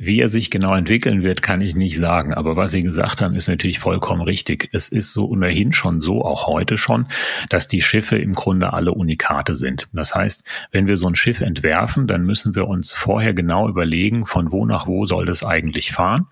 [0.00, 2.32] Wie er sich genau entwickeln wird, kann ich nicht sagen.
[2.32, 4.68] Aber was Sie gesagt haben, ist natürlich vollkommen richtig.
[4.72, 7.06] Es ist so ohnehin schon so, auch heute schon,
[7.48, 9.88] dass die Schiffe im Grunde alle Unikate sind.
[9.92, 14.24] Das heißt, wenn wir so ein Schiff entwerfen, dann müssen wir uns vorher genau überlegen,
[14.24, 16.28] von wo nach wo soll das eigentlich fahren.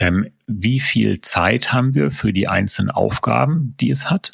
[0.00, 4.32] Ähm, wie viel Zeit haben wir für die einzelnen Aufgaben, die es hat?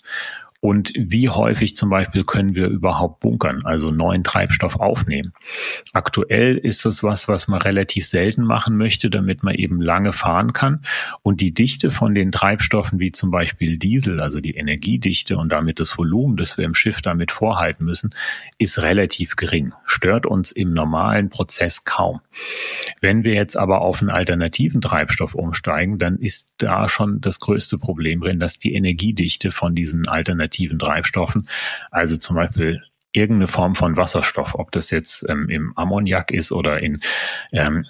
[0.65, 5.35] Und wie häufig zum Beispiel können wir überhaupt bunkern, also neuen Treibstoff aufnehmen.
[5.93, 10.55] Aktuell ist das was, was man relativ selten machen möchte, damit man eben lange fahren
[10.55, 10.81] kann.
[11.21, 15.81] Und die Dichte von den Treibstoffen wie zum Beispiel Diesel, also die Energiedichte und damit
[15.81, 18.15] das Volumen, das wir im Schiff damit vorhalten müssen,
[18.57, 22.21] ist relativ gering, stört uns im normalen Prozess kaum.
[23.03, 27.77] Wenn wir jetzt aber auf einen alternativen Treibstoff umsteigen, dann ist da schon das größte
[27.77, 31.49] Problem drin, dass die Energiedichte von diesen alternativen alternativen Treibstoffen.
[31.91, 36.81] Also zum Beispiel irgendeine Form von Wasserstoff, ob das jetzt ähm, im Ammoniak ist oder
[36.81, 37.01] in
[37.53, 37.87] ähm,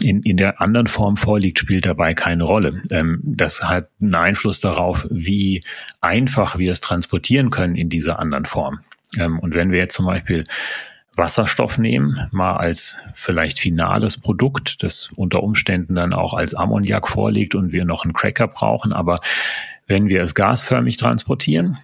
[0.00, 2.80] in, in der anderen Form vorliegt, spielt dabei keine Rolle.
[2.90, 5.62] Ähm, das hat einen Einfluss darauf, wie
[6.00, 8.80] einfach wir es transportieren können in dieser anderen Form.
[9.18, 10.44] Ähm, und wenn wir jetzt zum Beispiel
[11.16, 17.56] Wasserstoff nehmen, mal als vielleicht finales Produkt, das unter Umständen dann auch als Ammoniak vorliegt
[17.56, 18.92] und wir noch einen Cracker brauchen.
[18.92, 19.18] Aber
[19.90, 21.76] wenn wir es gasförmig transportieren,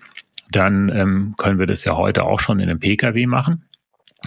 [0.53, 3.65] dann ähm, können wir das ja heute auch schon in einem Pkw machen.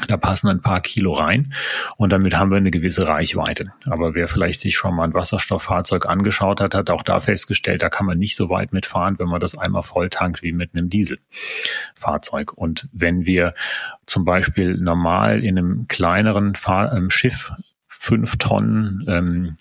[0.08, 1.54] Da passen ein paar Kilo rein
[1.96, 3.70] und damit haben wir eine gewisse Reichweite.
[3.90, 7.90] Aber wer vielleicht sich schon mal ein Wasserstofffahrzeug angeschaut hat, hat auch da festgestellt, da
[7.90, 10.90] kann man nicht so weit mitfahren, wenn man das einmal voll tankt wie mit einem
[10.90, 12.54] Dieselfahrzeug.
[12.54, 13.54] Und wenn wir
[14.06, 17.54] zum Beispiel normal in einem kleineren Fahr ähm, Schiff
[17.88, 19.58] fünf Tonnen ähm,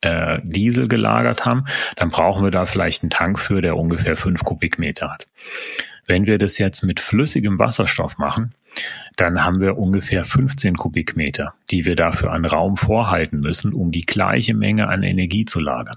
[0.00, 1.64] äh, Diesel gelagert haben,
[1.96, 5.26] dann brauchen wir da vielleicht einen Tank für, der ungefähr fünf Kubikmeter hat.
[6.06, 8.54] Wenn wir das jetzt mit flüssigem Wasserstoff machen,
[9.16, 14.04] dann haben wir ungefähr 15 Kubikmeter, die wir dafür an Raum vorhalten müssen, um die
[14.04, 15.96] gleiche Menge an Energie zu lagern.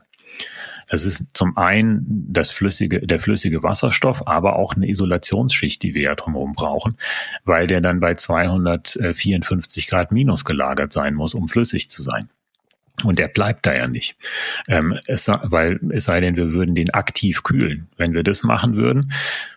[0.89, 6.01] Das ist zum einen das flüssige, der flüssige Wasserstoff, aber auch eine Isolationsschicht, die wir
[6.01, 6.97] ja drumherum brauchen,
[7.45, 12.29] weil der dann bei 254 Grad minus gelagert sein muss, um flüssig zu sein.
[13.03, 14.15] Und der bleibt da ja nicht.
[14.67, 17.87] Ähm, es, weil es sei denn, wir würden den aktiv kühlen.
[17.97, 19.11] Wenn wir das machen würden,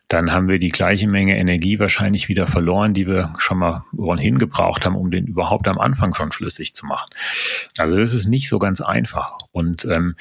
[0.09, 3.85] dann haben wir die gleiche Menge Energie wahrscheinlich wieder verloren, die wir schon mal
[4.19, 7.09] hingebraucht haben, um den überhaupt am Anfang schon flüssig zu machen.
[7.79, 9.39] Also das ist nicht so ganz einfach.
[9.53, 10.17] Und ähm,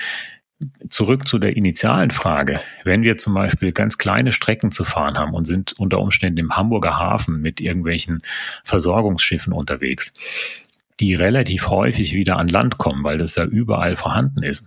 [0.90, 2.60] zurück zu der initialen Frage.
[2.84, 6.56] Wenn wir zum Beispiel ganz kleine Strecken zu fahren haben und sind unter Umständen im
[6.56, 8.22] Hamburger Hafen mit irgendwelchen
[8.64, 10.14] Versorgungsschiffen unterwegs,
[11.02, 14.66] die relativ häufig wieder an Land kommen, weil das ja überall vorhanden ist.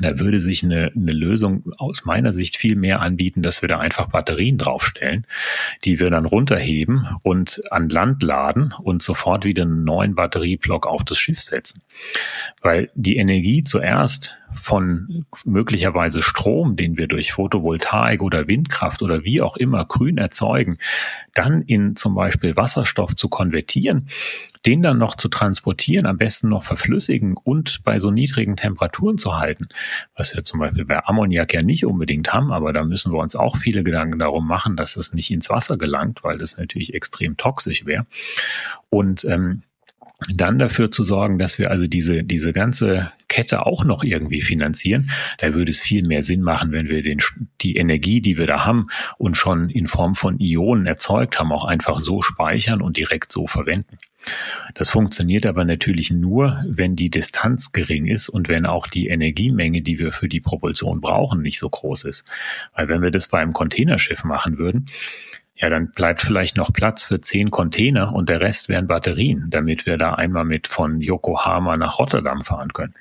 [0.00, 3.80] Da würde sich eine, eine Lösung aus meiner Sicht viel mehr anbieten, dass wir da
[3.80, 5.26] einfach Batterien draufstellen,
[5.84, 11.04] die wir dann runterheben und an Land laden und sofort wieder einen neuen Batterieblock auf
[11.04, 11.82] das Schiff setzen.
[12.62, 19.40] Weil die Energie zuerst von möglicherweise Strom, den wir durch Photovoltaik oder Windkraft oder wie
[19.40, 20.78] auch immer grün erzeugen,
[21.34, 24.08] dann in zum Beispiel Wasserstoff zu konvertieren,
[24.66, 29.38] den dann noch zu transportieren, am besten noch verflüssigen und bei so niedrigen Temperaturen zu
[29.38, 29.68] halten,
[30.14, 33.36] was wir zum Beispiel bei Ammoniak ja nicht unbedingt haben, aber da müssen wir uns
[33.36, 37.36] auch viele Gedanken darum machen, dass es nicht ins Wasser gelangt, weil das natürlich extrem
[37.36, 38.06] toxisch wäre.
[38.90, 39.62] Und ähm,
[40.28, 45.10] dann dafür zu sorgen, dass wir also diese, diese ganze Kette auch noch irgendwie finanzieren,
[45.38, 47.18] da würde es viel mehr Sinn machen, wenn wir den,
[47.60, 51.64] die Energie, die wir da haben und schon in Form von Ionen erzeugt haben, auch
[51.64, 53.98] einfach so speichern und direkt so verwenden.
[54.74, 59.80] Das funktioniert aber natürlich nur, wenn die Distanz gering ist und wenn auch die Energiemenge,
[59.80, 62.30] die wir für die Propulsion brauchen, nicht so groß ist.
[62.74, 64.86] Weil wenn wir das bei einem Containerschiff machen würden,
[65.60, 69.84] ja, dann bleibt vielleicht noch Platz für zehn Container und der Rest wären Batterien, damit
[69.84, 72.94] wir da einmal mit von Yokohama nach Rotterdam fahren können.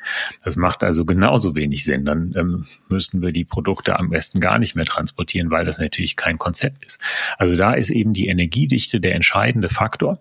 [0.44, 2.04] Das macht also genauso wenig Sinn.
[2.04, 6.18] Dann ähm, müssten wir die Produkte am besten gar nicht mehr transportieren, weil das natürlich
[6.18, 7.02] kein Konzept ist.
[7.38, 10.20] Also da ist eben die Energiedichte der entscheidende Faktor.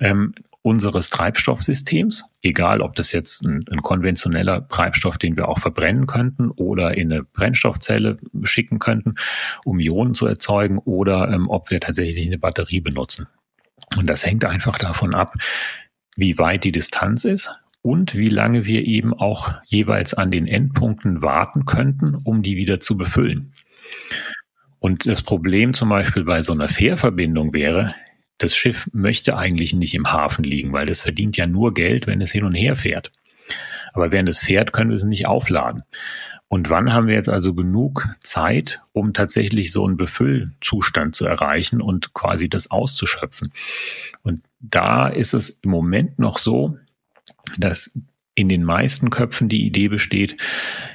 [0.00, 6.06] Ähm, unseres Treibstoffsystems, egal ob das jetzt ein, ein, konventioneller Treibstoff, den wir auch verbrennen
[6.06, 9.14] könnten oder in eine Brennstoffzelle schicken könnten,
[9.64, 13.26] um Ionen zu erzeugen oder ähm, ob wir tatsächlich eine Batterie benutzen.
[13.96, 15.34] Und das hängt einfach davon ab,
[16.16, 17.50] wie weit die Distanz ist
[17.82, 22.80] und wie lange wir eben auch jeweils an den Endpunkten warten könnten, um die wieder
[22.80, 23.54] zu befüllen.
[24.78, 27.94] Und das Problem zum Beispiel bei so einer Fährverbindung wäre,
[28.40, 32.20] das Schiff möchte eigentlich nicht im Hafen liegen, weil das verdient ja nur Geld, wenn
[32.20, 33.12] es hin und her fährt.
[33.92, 35.82] Aber während es fährt, können wir es nicht aufladen.
[36.48, 41.80] Und wann haben wir jetzt also genug Zeit, um tatsächlich so einen Befüllzustand zu erreichen
[41.80, 43.52] und quasi das auszuschöpfen?
[44.22, 46.76] Und da ist es im Moment noch so,
[47.58, 47.96] dass
[48.34, 50.38] in den meisten Köpfen die Idee besteht,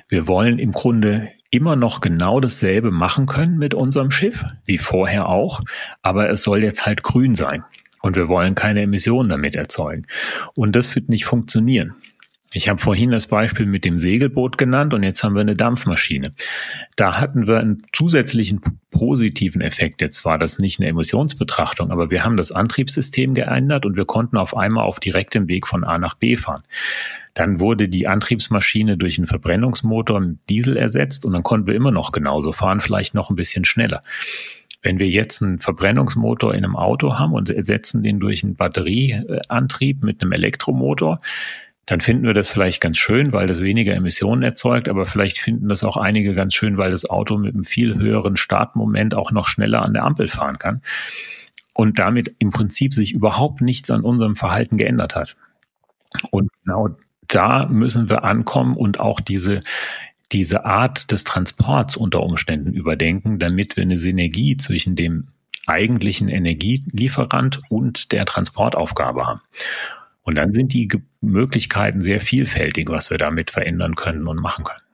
[0.10, 5.30] wir wollen im Grunde immer noch genau dasselbe machen können mit unserem Schiff, wie vorher
[5.30, 5.62] auch,
[6.02, 7.64] aber es soll jetzt halt grün sein.
[8.02, 10.06] Und wir wollen keine Emissionen damit erzeugen.
[10.54, 11.96] Und das wird nicht funktionieren.
[12.56, 16.32] Ich habe vorhin das Beispiel mit dem Segelboot genannt und jetzt haben wir eine Dampfmaschine.
[16.96, 20.00] Da hatten wir einen zusätzlichen positiven Effekt.
[20.00, 24.38] Jetzt war das nicht eine Emissionsbetrachtung, aber wir haben das Antriebssystem geändert und wir konnten
[24.38, 26.64] auf einmal auf direktem Weg von A nach B fahren.
[27.36, 31.92] Dann wurde die Antriebsmaschine durch einen Verbrennungsmotor mit Diesel ersetzt und dann konnten wir immer
[31.92, 34.04] noch genauso fahren, vielleicht noch ein bisschen schneller.
[34.82, 40.04] Wenn wir jetzt einen Verbrennungsmotor in einem Auto haben und ersetzen den durch einen Batterieantrieb
[40.04, 41.20] mit einem Elektromotor,
[41.86, 45.68] dann finden wir das vielleicht ganz schön, weil das weniger Emissionen erzeugt, aber vielleicht finden
[45.68, 49.48] das auch einige ganz schön, weil das Auto mit einem viel höheren Startmoment auch noch
[49.48, 50.82] schneller an der Ampel fahren kann
[51.74, 55.36] und damit im Prinzip sich überhaupt nichts an unserem Verhalten geändert hat.
[56.32, 56.96] Und genau
[57.28, 59.62] da müssen wir ankommen und auch diese,
[60.32, 65.28] diese Art des Transports unter Umständen überdenken, damit wir eine Synergie zwischen dem
[65.68, 69.42] eigentlichen Energielieferant und der Transportaufgabe haben.
[70.24, 70.90] Und dann sind die
[71.22, 74.85] Möglichkeiten sehr vielfältig, was wir damit verändern können und machen können.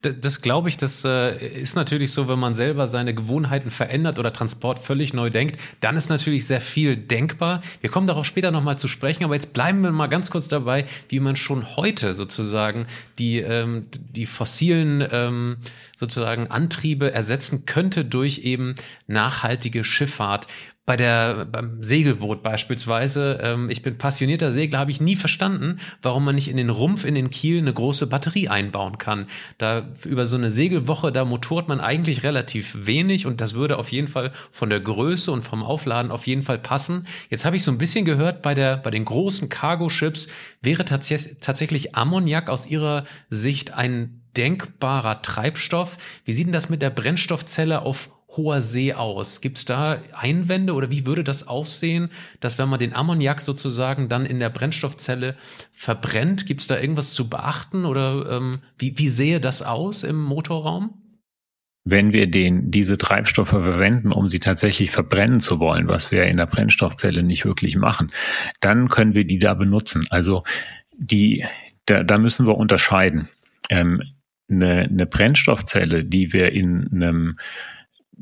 [0.00, 4.20] Das, das glaube ich, das äh, ist natürlich so, wenn man selber seine Gewohnheiten verändert
[4.20, 7.62] oder Transport völlig neu denkt, dann ist natürlich sehr viel denkbar.
[7.80, 10.86] Wir kommen darauf später nochmal zu sprechen, aber jetzt bleiben wir mal ganz kurz dabei,
[11.08, 12.86] wie man schon heute sozusagen
[13.18, 15.56] die, ähm, die fossilen ähm,
[15.96, 18.76] sozusagen Antriebe ersetzen könnte durch eben
[19.08, 20.46] nachhaltige Schifffahrt
[20.88, 26.24] bei der beim Segelboot beispielsweise, ähm, ich bin passionierter Segler, habe ich nie verstanden, warum
[26.24, 29.26] man nicht in den Rumpf, in den Kiel eine große Batterie einbauen kann.
[29.58, 33.92] Da über so eine Segelwoche, da motort man eigentlich relativ wenig und das würde auf
[33.92, 37.06] jeden Fall von der Größe und vom Aufladen auf jeden Fall passen.
[37.28, 40.28] Jetzt habe ich so ein bisschen gehört, bei der bei den großen Cargo-Ships
[40.62, 45.98] wäre tats tatsächlich Ammoniak aus Ihrer Sicht ein denkbarer Treibstoff.
[46.24, 49.40] Wie sieht denn das mit der Brennstoffzelle auf hoher See aus?
[49.40, 52.10] Gibt es da Einwände oder wie würde das aussehen,
[52.40, 55.34] dass wenn man den Ammoniak sozusagen dann in der Brennstoffzelle
[55.72, 60.22] verbrennt, gibt es da irgendwas zu beachten oder ähm, wie, wie sehe das aus im
[60.22, 61.02] Motorraum?
[61.90, 66.36] wenn wir den, diese Treibstoffe verwenden, um sie tatsächlich verbrennen zu wollen, was wir in
[66.36, 68.10] der Brennstoffzelle nicht wirklich machen,
[68.60, 70.06] dann können wir die da benutzen.
[70.10, 70.42] Also
[70.96, 71.44] die,
[71.86, 73.28] da, da müssen wir unterscheiden.
[73.70, 74.02] Ähm,
[74.50, 77.38] eine, eine Brennstoffzelle, die wir in einem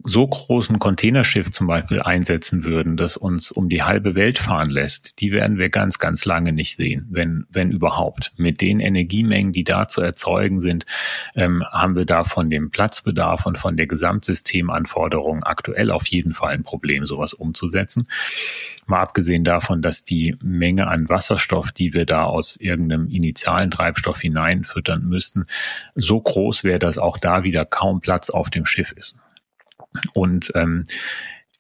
[0.05, 5.21] so großen Containerschiff zum Beispiel einsetzen würden, das uns um die halbe Welt fahren lässt,
[5.21, 8.33] die werden wir ganz, ganz lange nicht sehen, wenn, wenn überhaupt.
[8.37, 10.87] Mit den Energiemengen, die da zu erzeugen sind,
[11.35, 16.53] ähm, haben wir da von dem Platzbedarf und von der Gesamtsystemanforderung aktuell auf jeden Fall
[16.53, 18.07] ein Problem, sowas umzusetzen.
[18.87, 24.21] Mal abgesehen davon, dass die Menge an Wasserstoff, die wir da aus irgendeinem initialen Treibstoff
[24.21, 25.47] hineinfüttern müssten,
[25.97, 29.21] so groß wäre, dass auch da wieder kaum Platz auf dem Schiff ist.
[30.15, 30.87] Und ähm,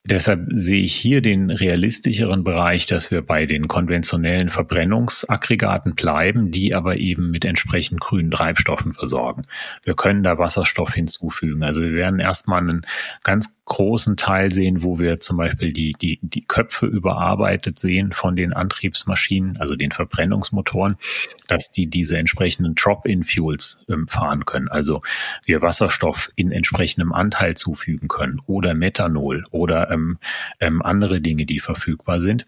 [0.08, 6.76] Deshalb sehe ich hier den realistischeren Bereich, dass wir bei den konventionellen Verbrennungsaggregaten bleiben, die
[6.76, 9.42] aber eben mit entsprechend grünen Treibstoffen versorgen.
[9.82, 11.64] Wir können da Wasserstoff hinzufügen.
[11.64, 12.86] Also wir werden erstmal einen
[13.24, 18.36] ganz großen Teil sehen, wo wir zum Beispiel die, die, die Köpfe überarbeitet sehen von
[18.36, 20.96] den Antriebsmaschinen, also den Verbrennungsmotoren,
[21.48, 24.68] dass die diese entsprechenden Drop-in-Fuels ähm, fahren können.
[24.68, 25.00] Also
[25.44, 30.18] wir Wasserstoff in entsprechendem Anteil zufügen können oder Methanol oder ähm,
[30.60, 32.46] ähm, andere Dinge, die verfügbar sind.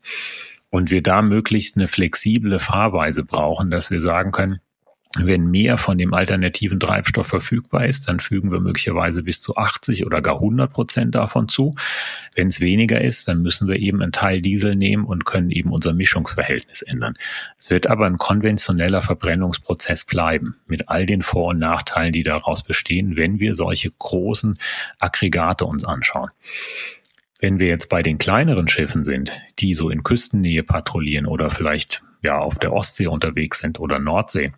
[0.71, 4.61] Und wir da möglichst eine flexible Fahrweise brauchen, dass wir sagen können,
[5.17, 10.05] wenn mehr von dem alternativen Treibstoff verfügbar ist, dann fügen wir möglicherweise bis zu 80
[10.05, 11.75] oder gar 100 Prozent davon zu.
[12.35, 15.73] Wenn es weniger ist, dann müssen wir eben einen Teil Diesel nehmen und können eben
[15.73, 17.15] unser Mischungsverhältnis ändern.
[17.59, 22.63] Es wird aber ein konventioneller Verbrennungsprozess bleiben, mit all den Vor- und Nachteilen, die daraus
[22.63, 24.59] bestehen, wenn wir solche großen
[24.99, 26.29] Aggregate uns anschauen.
[27.41, 32.03] Wenn wir jetzt bei den kleineren Schiffen sind, die so in Küstennähe patrouillieren oder vielleicht
[32.21, 34.53] ja auf der Ostsee unterwegs sind oder Nordsee,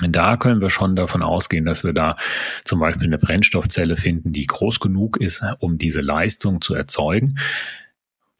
[0.00, 2.16] da können wir schon davon ausgehen, dass wir da
[2.64, 7.38] zum Beispiel eine Brennstoffzelle finden, die groß genug ist, um diese Leistung zu erzeugen.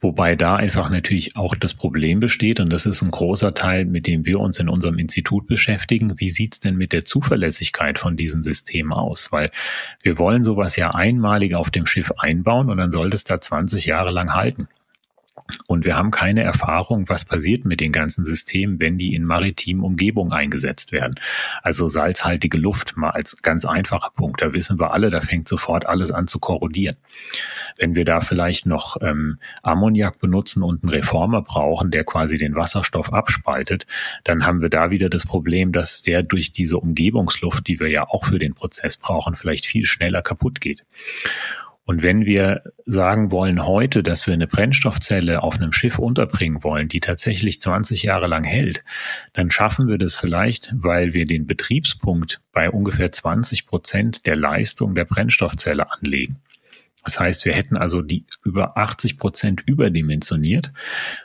[0.01, 4.07] Wobei da einfach natürlich auch das Problem besteht, und das ist ein großer Teil, mit
[4.07, 6.21] dem wir uns in unserem Institut beschäftigen.
[6.21, 9.33] Wie sieht's denn mit der Zuverlässigkeit von diesen Systemen aus?
[9.33, 9.51] Weil
[10.03, 13.87] wir wollen sowas ja einmalig auf dem Schiff einbauen und dann sollte es da 20
[13.87, 14.69] Jahre lang halten.
[15.67, 19.85] Und wir haben keine Erfahrung, was passiert mit den ganzen Systemen, wenn die in maritimen
[19.85, 21.17] Umgebungen eingesetzt werden.
[21.63, 24.41] Also salzhaltige Luft mal als ganz einfacher Punkt.
[24.41, 26.97] Da wissen wir alle, da fängt sofort alles an zu korrodieren.
[27.77, 32.55] Wenn wir da vielleicht noch ähm, Ammoniak benutzen und einen Reformer brauchen, der quasi den
[32.55, 33.87] Wasserstoff abspaltet,
[34.25, 38.09] dann haben wir da wieder das Problem, dass der durch diese Umgebungsluft, die wir ja
[38.09, 40.85] auch für den Prozess brauchen, vielleicht viel schneller kaputt geht.
[41.87, 46.89] Und wenn wir sagen wollen heute, dass wir eine Brennstoffzelle auf einem Schiff unterbringen wollen,
[46.89, 48.85] die tatsächlich 20 Jahre lang hält,
[49.35, 54.95] dann schaffen wir das vielleicht, weil wir den Betriebspunkt bei ungefähr 20 Prozent der Leistung
[54.95, 56.41] der Brennstoffzelle anlegen.
[57.05, 60.73] Das heißt, wir hätten also die über 80 Prozent überdimensioniert,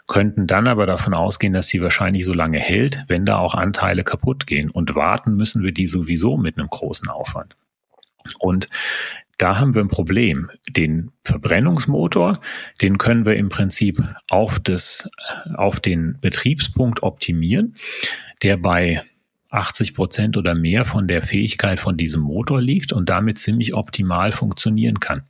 [0.07, 4.03] könnten dann aber davon ausgehen, dass sie wahrscheinlich so lange hält, wenn da auch Anteile
[4.03, 4.69] kaputt gehen.
[4.69, 7.55] Und warten müssen wir die sowieso mit einem großen Aufwand.
[8.39, 8.67] Und
[9.39, 10.51] da haben wir ein Problem.
[10.69, 12.39] Den Verbrennungsmotor,
[12.81, 15.09] den können wir im Prinzip auf das,
[15.55, 17.75] auf den Betriebspunkt optimieren,
[18.43, 19.01] der bei
[19.49, 24.33] 80 Prozent oder mehr von der Fähigkeit von diesem Motor liegt und damit ziemlich optimal
[24.33, 25.23] funktionieren kann.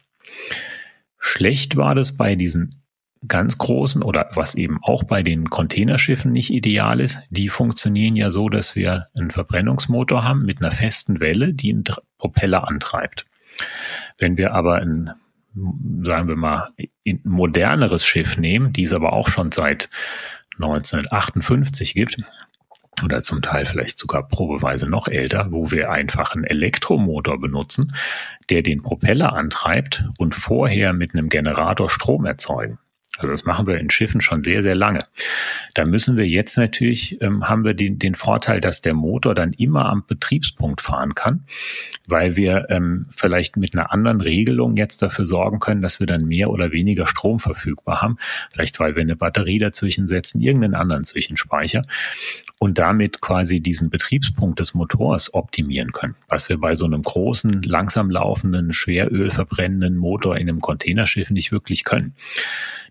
[1.20, 2.82] Schlecht war das bei diesen
[3.28, 8.32] ganz großen oder was eben auch bei den Containerschiffen nicht ideal ist, die funktionieren ja
[8.32, 11.84] so, dass wir einen Verbrennungsmotor haben mit einer festen Welle, die einen
[12.18, 13.29] Propeller antreibt.
[14.18, 15.12] Wenn wir aber einen
[16.04, 16.70] sagen wir mal,
[17.06, 19.90] ein moderneres Schiff nehmen, die es aber auch schon seit
[20.58, 22.18] 1958 gibt,
[23.04, 27.96] oder zum Teil vielleicht sogar probeweise noch älter, wo wir einfach einen Elektromotor benutzen,
[28.50, 32.78] der den Propeller antreibt und vorher mit einem Generator Strom erzeugen.
[33.20, 35.00] Also das machen wir in Schiffen schon sehr, sehr lange.
[35.74, 39.52] Da müssen wir jetzt natürlich, ähm, haben wir den, den Vorteil, dass der Motor dann
[39.52, 41.44] immer am Betriebspunkt fahren kann,
[42.08, 46.26] weil wir ähm, vielleicht mit einer anderen Regelung jetzt dafür sorgen können, dass wir dann
[46.26, 48.18] mehr oder weniger Strom verfügbar haben.
[48.54, 51.82] Vielleicht weil wir eine Batterie dazwischen setzen, irgendeinen anderen Zwischenspeicher
[52.60, 56.16] und damit quasi diesen Betriebspunkt des Motors optimieren können.
[56.28, 61.54] Was wir bei so einem großen, langsam laufenden, Schweröl verbrennenden Motor in einem Containerschiff nicht
[61.54, 62.16] wirklich können.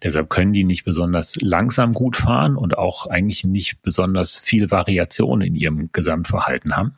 [0.02, 5.42] Deshalb können die nicht besonders langsam gut fahren und auch eigentlich nicht besonders viel Variation
[5.42, 6.94] in ihrem Gesamtverhalten haben.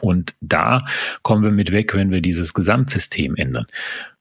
[0.00, 0.84] Und da
[1.22, 3.66] kommen wir mit weg, wenn wir dieses Gesamtsystem ändern.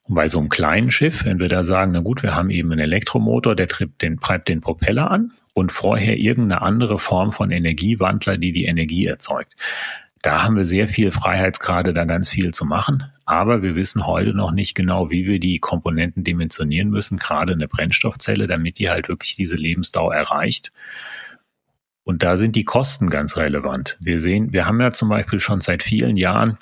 [0.03, 2.71] Und bei so einem kleinen Schiff, wenn wir da sagen, na gut, wir haben eben
[2.71, 7.49] einen Elektromotor, der treibt den, treibt den Propeller an und vorher irgendeine andere Form von
[7.49, 9.55] Energiewandler, die die Energie erzeugt.
[10.21, 13.03] Da haben wir sehr viel Freiheitsgrade, da ganz viel zu machen.
[13.25, 17.67] Aber wir wissen heute noch nicht genau, wie wir die Komponenten dimensionieren müssen, gerade eine
[17.67, 20.73] Brennstoffzelle, damit die halt wirklich diese Lebensdauer erreicht.
[22.05, 23.97] Und da sind die Kosten ganz relevant.
[23.99, 26.59] Wir sehen, wir haben ja zum Beispiel schon seit vielen Jahren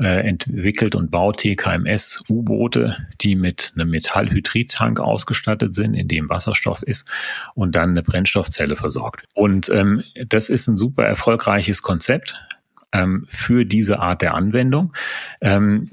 [0.00, 6.82] äh, entwickelt und baut TKMS U-Boote, die mit einem Metallhydridtank ausgestattet sind, in dem Wasserstoff
[6.82, 7.06] ist
[7.54, 9.24] und dann eine Brennstoffzelle versorgt.
[9.34, 12.34] Und ähm, das ist ein super erfolgreiches Konzept
[12.92, 14.94] ähm, für diese Art der Anwendung.
[15.42, 15.90] Ähm,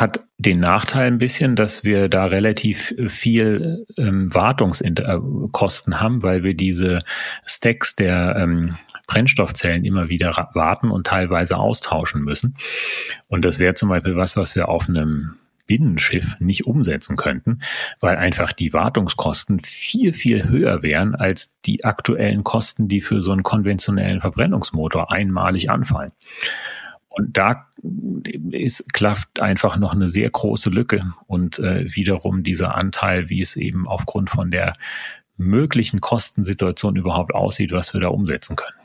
[0.00, 6.54] hat den Nachteil ein bisschen, dass wir da relativ viel ähm, Wartungskosten haben, weil wir
[6.54, 7.00] diese
[7.44, 8.76] Stacks der ähm,
[9.06, 12.54] Brennstoffzellen immer wieder warten und teilweise austauschen müssen.
[13.28, 15.36] Und das wäre zum Beispiel was, was wir auf einem
[15.66, 17.60] Binnenschiff nicht umsetzen könnten,
[18.00, 23.32] weil einfach die Wartungskosten viel, viel höher wären als die aktuellen Kosten, die für so
[23.32, 26.12] einen konventionellen Verbrennungsmotor einmalig anfallen.
[27.08, 27.68] Und da
[28.50, 33.56] ist, klafft einfach noch eine sehr große Lücke und äh, wiederum dieser Anteil, wie es
[33.56, 34.74] eben aufgrund von der
[35.36, 38.81] möglichen Kostensituation überhaupt aussieht, was wir da umsetzen können.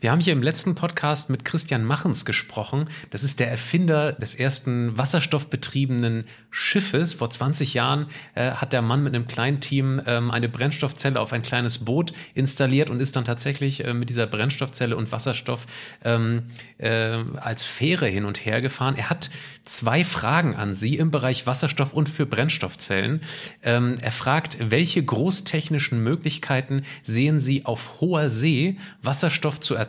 [0.00, 2.88] Wir haben hier im letzten Podcast mit Christian Machens gesprochen.
[3.10, 7.14] Das ist der Erfinder des ersten wasserstoffbetriebenen Schiffes.
[7.14, 11.32] Vor 20 Jahren äh, hat der Mann mit einem kleinen Team ähm, eine Brennstoffzelle auf
[11.32, 15.66] ein kleines Boot installiert und ist dann tatsächlich äh, mit dieser Brennstoffzelle und Wasserstoff
[16.04, 16.44] ähm,
[16.78, 18.94] äh, als Fähre hin und her gefahren.
[18.96, 19.30] Er hat
[19.64, 23.20] zwei Fragen an Sie im Bereich Wasserstoff und für Brennstoffzellen.
[23.64, 29.87] Ähm, er fragt, welche großtechnischen Möglichkeiten sehen Sie auf hoher See, Wasserstoff zu erzeugen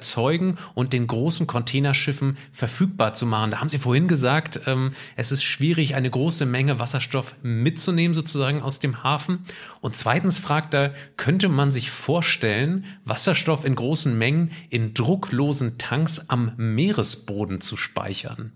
[0.74, 3.52] und den großen Containerschiffen verfügbar zu machen?
[3.52, 8.62] Da haben Sie vorhin gesagt, ähm, es ist schwierig, eine große Menge Wasserstoff mitzunehmen, sozusagen
[8.62, 9.40] aus dem Hafen.
[9.82, 16.30] Und zweitens fragt er, könnte man sich vorstellen, Wasserstoff in großen Mengen in drucklosen Tanks
[16.30, 18.52] am Meeresboden zu speichern?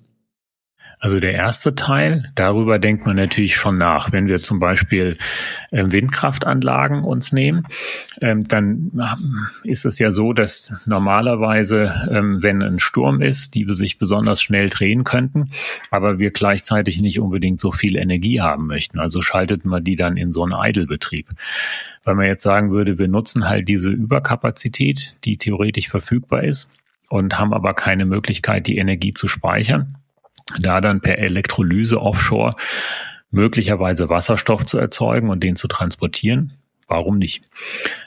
[1.03, 4.13] Also der erste Teil, darüber denkt man natürlich schon nach.
[4.13, 5.17] Wenn wir zum Beispiel
[5.71, 7.67] äh, Windkraftanlagen uns nehmen,
[8.21, 13.65] ähm, dann äh, ist es ja so, dass normalerweise, ähm, wenn ein Sturm ist, die
[13.73, 15.49] sich besonders schnell drehen könnten,
[15.91, 18.97] aber wir gleichzeitig nicht unbedingt so viel Energie haben möchten.
[18.97, 21.27] Also schaltet man die dann in so einen Idle-Betrieb.
[22.05, 26.69] Weil man jetzt sagen würde, wir nutzen halt diese Überkapazität, die theoretisch verfügbar ist
[27.09, 29.97] und haben aber keine Möglichkeit, die Energie zu speichern
[30.59, 32.55] da dann per Elektrolyse offshore
[33.31, 36.53] möglicherweise Wasserstoff zu erzeugen und den zu transportieren.
[36.87, 37.43] Warum nicht?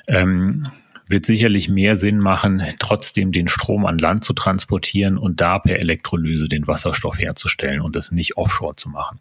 [0.07, 0.63] Ähm,
[1.09, 5.79] wird sicherlich mehr Sinn machen, trotzdem den Strom an Land zu transportieren und da per
[5.79, 9.21] Elektrolyse den Wasserstoff herzustellen und das nicht offshore zu machen.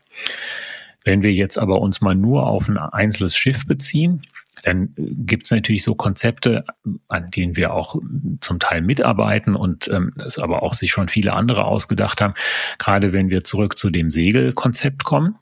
[1.03, 4.23] Wenn wir jetzt aber uns mal nur auf ein einzelnes Schiff beziehen,
[4.65, 6.65] dann gibt es natürlich so Konzepte,
[7.07, 7.95] an denen wir auch
[8.41, 12.33] zum Teil mitarbeiten und ähm, das aber auch sich schon viele andere ausgedacht haben.
[12.79, 15.37] Gerade wenn wir zurück zu dem Segelkonzept kommen,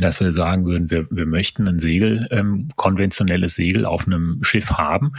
[0.00, 4.70] dass wir sagen würden, wir, wir möchten ein Segel, ähm, konventionelles Segel auf einem Schiff
[4.70, 5.12] haben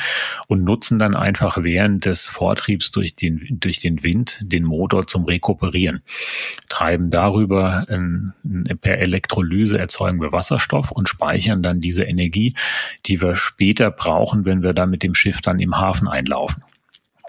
[0.47, 5.25] und nutzen dann einfach während des Vortriebs durch den, durch den Wind den Motor zum
[5.25, 6.01] Rekuperieren.
[6.69, 8.33] Treiben darüber ähm,
[8.81, 12.53] per Elektrolyse erzeugen wir Wasserstoff und speichern dann diese Energie,
[13.05, 16.61] die wir später brauchen, wenn wir dann mit dem Schiff dann im Hafen einlaufen.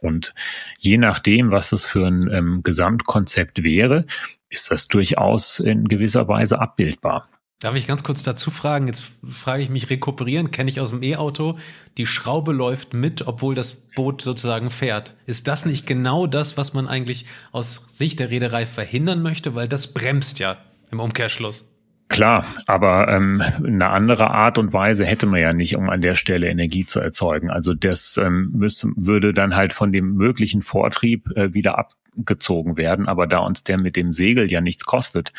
[0.01, 0.35] Und
[0.79, 4.07] je nachdem, was das für ein ähm, Gesamtkonzept wäre,
[4.51, 7.23] ist das durchaus in gewisser Weise abbildbar.
[7.61, 8.87] Darf ich ganz kurz dazu fragen?
[8.87, 11.59] Jetzt frage ich mich, rekuperieren kenne ich aus dem E-Auto.
[11.97, 15.15] Die Schraube läuft mit, obwohl das Boot sozusagen fährt.
[15.27, 19.57] Ist das nicht genau das, was man eigentlich aus Sicht der Reederei verhindern möchte?
[19.57, 20.57] Weil das bremst ja
[20.93, 21.65] im Umkehrschluss.
[22.09, 26.15] Klar, aber ähm, eine andere Art und Weise hätte man ja nicht, um an der
[26.15, 27.51] Stelle Energie zu erzeugen.
[27.51, 31.77] Also das ähm, müsste, würde dann halt von dem möglichen Vortrieb äh, wieder
[32.19, 33.09] abgezogen werden.
[33.09, 35.33] Aber da uns der mit dem Segel ja nichts kostet,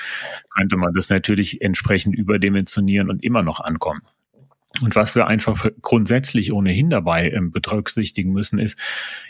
[0.55, 4.01] könnte man das natürlich entsprechend überdimensionieren und immer noch ankommen.
[4.81, 8.79] Und was wir einfach grundsätzlich ohnehin dabei ähm, berücksichtigen müssen, ist,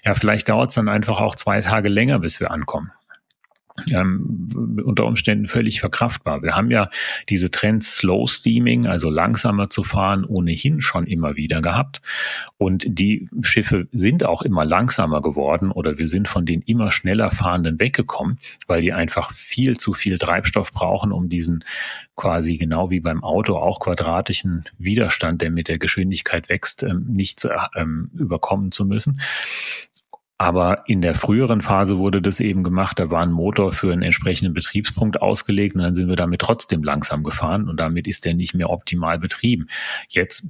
[0.03, 2.91] ja, vielleicht dauert es dann einfach auch zwei Tage länger, bis wir ankommen
[3.91, 6.41] ähm, unter Umständen völlig verkraftbar.
[6.43, 6.89] Wir haben ja
[7.29, 12.01] diese Trends Slow Steaming, also langsamer zu fahren, ohnehin schon immer wieder gehabt.
[12.57, 17.29] Und die Schiffe sind auch immer langsamer geworden oder wir sind von den immer schneller
[17.29, 21.63] fahrenden weggekommen, weil die einfach viel zu viel Treibstoff brauchen, um diesen
[22.15, 27.39] quasi genau wie beim Auto auch quadratischen Widerstand, der mit der Geschwindigkeit wächst, ähm, nicht
[27.39, 29.21] zu, ähm, überkommen zu müssen.
[30.41, 32.97] Aber in der früheren Phase wurde das eben gemacht.
[32.97, 36.81] Da war ein Motor für einen entsprechenden Betriebspunkt ausgelegt und dann sind wir damit trotzdem
[36.81, 39.67] langsam gefahren und damit ist der nicht mehr optimal betrieben.
[40.07, 40.47] Jetzt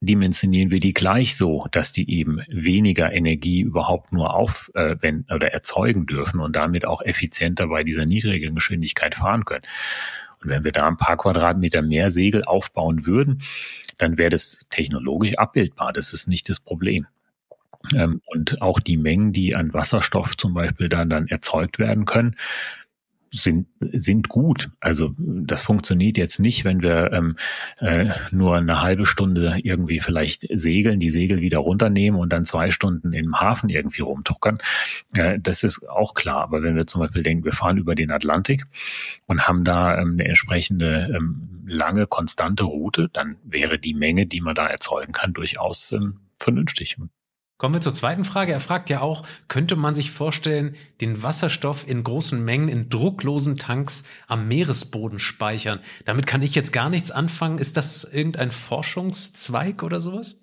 [0.00, 5.52] dimensionieren wir die gleich so, dass die eben weniger Energie überhaupt nur aufwenden äh, oder
[5.52, 9.64] erzeugen dürfen und damit auch effizienter bei dieser niedrigen Geschwindigkeit fahren können.
[10.44, 13.42] Und wenn wir da ein paar Quadratmeter mehr Segel aufbauen würden,
[13.98, 15.92] dann wäre das technologisch abbildbar.
[15.92, 17.08] Das ist nicht das Problem.
[17.94, 22.36] Ähm, und auch die Mengen, die an Wasserstoff zum Beispiel dann, dann erzeugt werden können,
[23.34, 24.70] sind, sind gut.
[24.80, 27.36] Also das funktioniert jetzt nicht, wenn wir ähm,
[27.78, 32.70] äh, nur eine halbe Stunde irgendwie vielleicht segeln, die Segel wieder runternehmen und dann zwei
[32.70, 34.58] Stunden im Hafen irgendwie rumtuckern.
[35.14, 36.42] Äh, das ist auch klar.
[36.42, 38.62] Aber wenn wir zum Beispiel denken, wir fahren über den Atlantik
[39.26, 44.40] und haben da ähm, eine entsprechende ähm, lange, konstante Route, dann wäre die Menge, die
[44.40, 46.96] man da erzeugen kann, durchaus ähm, vernünftig.
[47.64, 48.52] Kommen wir zur zweiten Frage.
[48.52, 53.56] Er fragt ja auch, könnte man sich vorstellen, den Wasserstoff in großen Mengen in drucklosen
[53.56, 55.80] Tanks am Meeresboden speichern?
[56.04, 57.56] Damit kann ich jetzt gar nichts anfangen.
[57.56, 60.36] Ist das irgendein Forschungszweig oder sowas?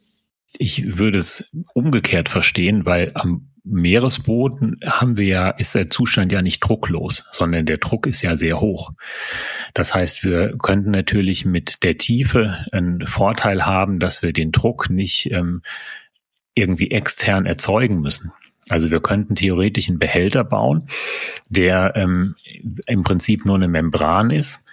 [0.57, 6.41] Ich würde es umgekehrt verstehen, weil am Meeresboden haben wir ja, ist der Zustand ja
[6.41, 8.93] nicht drucklos, sondern der Druck ist ja sehr hoch.
[9.76, 14.89] Das heißt, wir könnten natürlich mit der Tiefe einen Vorteil haben, dass wir den Druck
[14.89, 15.61] nicht ähm,
[16.56, 18.32] irgendwie extern erzeugen müssen.
[18.70, 20.88] Also wir könnten theoretisch einen Behälter bauen,
[21.49, 22.36] der ähm,
[22.88, 24.64] im Prinzip nur eine Membran ist,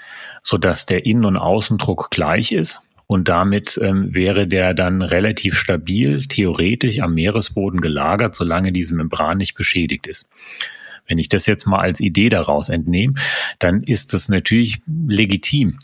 [0.43, 2.81] so dass der Innen- und Außendruck gleich ist.
[3.07, 9.39] Und damit ähm, wäre der dann relativ stabil, theoretisch am Meeresboden gelagert, solange diese Membran
[9.39, 10.31] nicht beschädigt ist.
[11.07, 13.14] Wenn ich das jetzt mal als Idee daraus entnehme,
[13.59, 15.79] dann ist das natürlich legitim.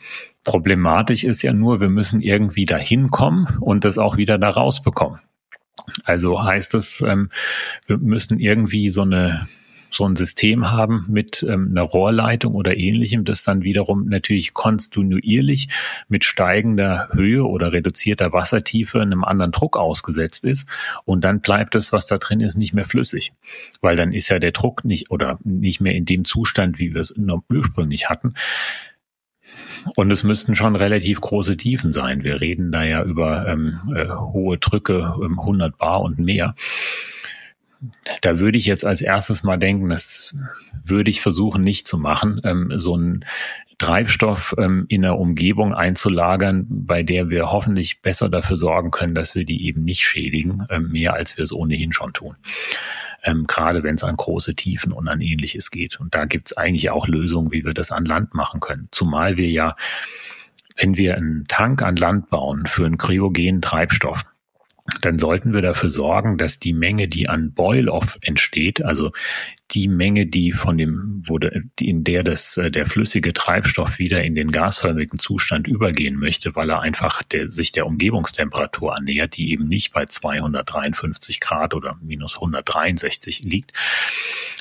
[0.44, 5.18] Problematisch ist ja nur, wir müssen irgendwie dahin kommen und das auch wieder da rausbekommen.
[6.04, 7.30] Also heißt es, ähm,
[7.86, 9.48] wir müssen irgendwie so eine
[9.94, 15.68] so ein System haben mit ähm, einer Rohrleitung oder ähnlichem, das dann wiederum natürlich kontinuierlich
[16.08, 20.68] mit steigender Höhe oder reduzierter Wassertiefe einem anderen Druck ausgesetzt ist.
[21.04, 23.32] Und dann bleibt das, was da drin ist, nicht mehr flüssig.
[23.80, 27.00] Weil dann ist ja der Druck nicht oder nicht mehr in dem Zustand, wie wir
[27.00, 27.14] es
[27.48, 28.34] ursprünglich hatten.
[29.96, 32.24] Und es müssten schon relativ große Tiefen sein.
[32.24, 36.54] Wir reden da ja über ähm, äh, hohe Drücke, ähm, 100 Bar und mehr.
[38.22, 40.34] Da würde ich jetzt als erstes mal denken, das
[40.82, 43.24] würde ich versuchen nicht zu machen, ähm, so ein
[43.78, 49.34] Treibstoff ähm, in der Umgebung einzulagern, bei der wir hoffentlich besser dafür sorgen können, dass
[49.34, 52.36] wir die eben nicht schädigen, ähm, mehr als wir es ohnehin schon tun
[53.24, 55.98] ähm, gerade wenn es an große Tiefen und an ähnliches geht.
[55.98, 58.88] Und da gibt es eigentlich auch Lösungen, wie wir das an Land machen können.
[58.92, 59.76] Zumal wir ja,
[60.76, 64.24] wenn wir einen Tank an Land bauen für einen kryogenen Treibstoff,
[65.00, 69.12] dann sollten wir dafür sorgen, dass die Menge, die an Boil-off entsteht, also
[69.70, 74.22] die Menge, die von dem, wo de, in der das, äh, der flüssige Treibstoff wieder
[74.22, 79.52] in den gasförmigen Zustand übergehen möchte, weil er einfach der, sich der Umgebungstemperatur annähert, die
[79.52, 83.72] eben nicht bei 253 Grad oder minus 163 liegt.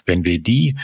[0.05, 0.75] Wenn wir die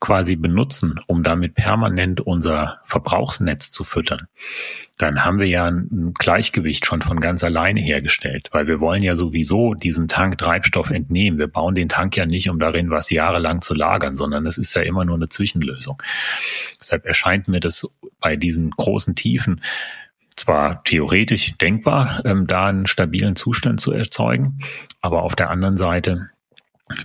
[0.00, 4.28] quasi benutzen, um damit permanent unser Verbrauchsnetz zu füttern,
[4.96, 9.16] dann haben wir ja ein Gleichgewicht schon von ganz alleine hergestellt, weil wir wollen ja
[9.16, 11.38] sowieso diesem Tank Treibstoff entnehmen.
[11.38, 14.74] Wir bauen den Tank ja nicht, um darin was jahrelang zu lagern, sondern es ist
[14.74, 16.02] ja immer nur eine Zwischenlösung.
[16.80, 17.88] Deshalb erscheint mir das
[18.20, 19.60] bei diesen großen Tiefen
[20.36, 24.58] zwar theoretisch denkbar, ähm, da einen stabilen Zustand zu erzeugen,
[25.00, 26.30] aber auf der anderen Seite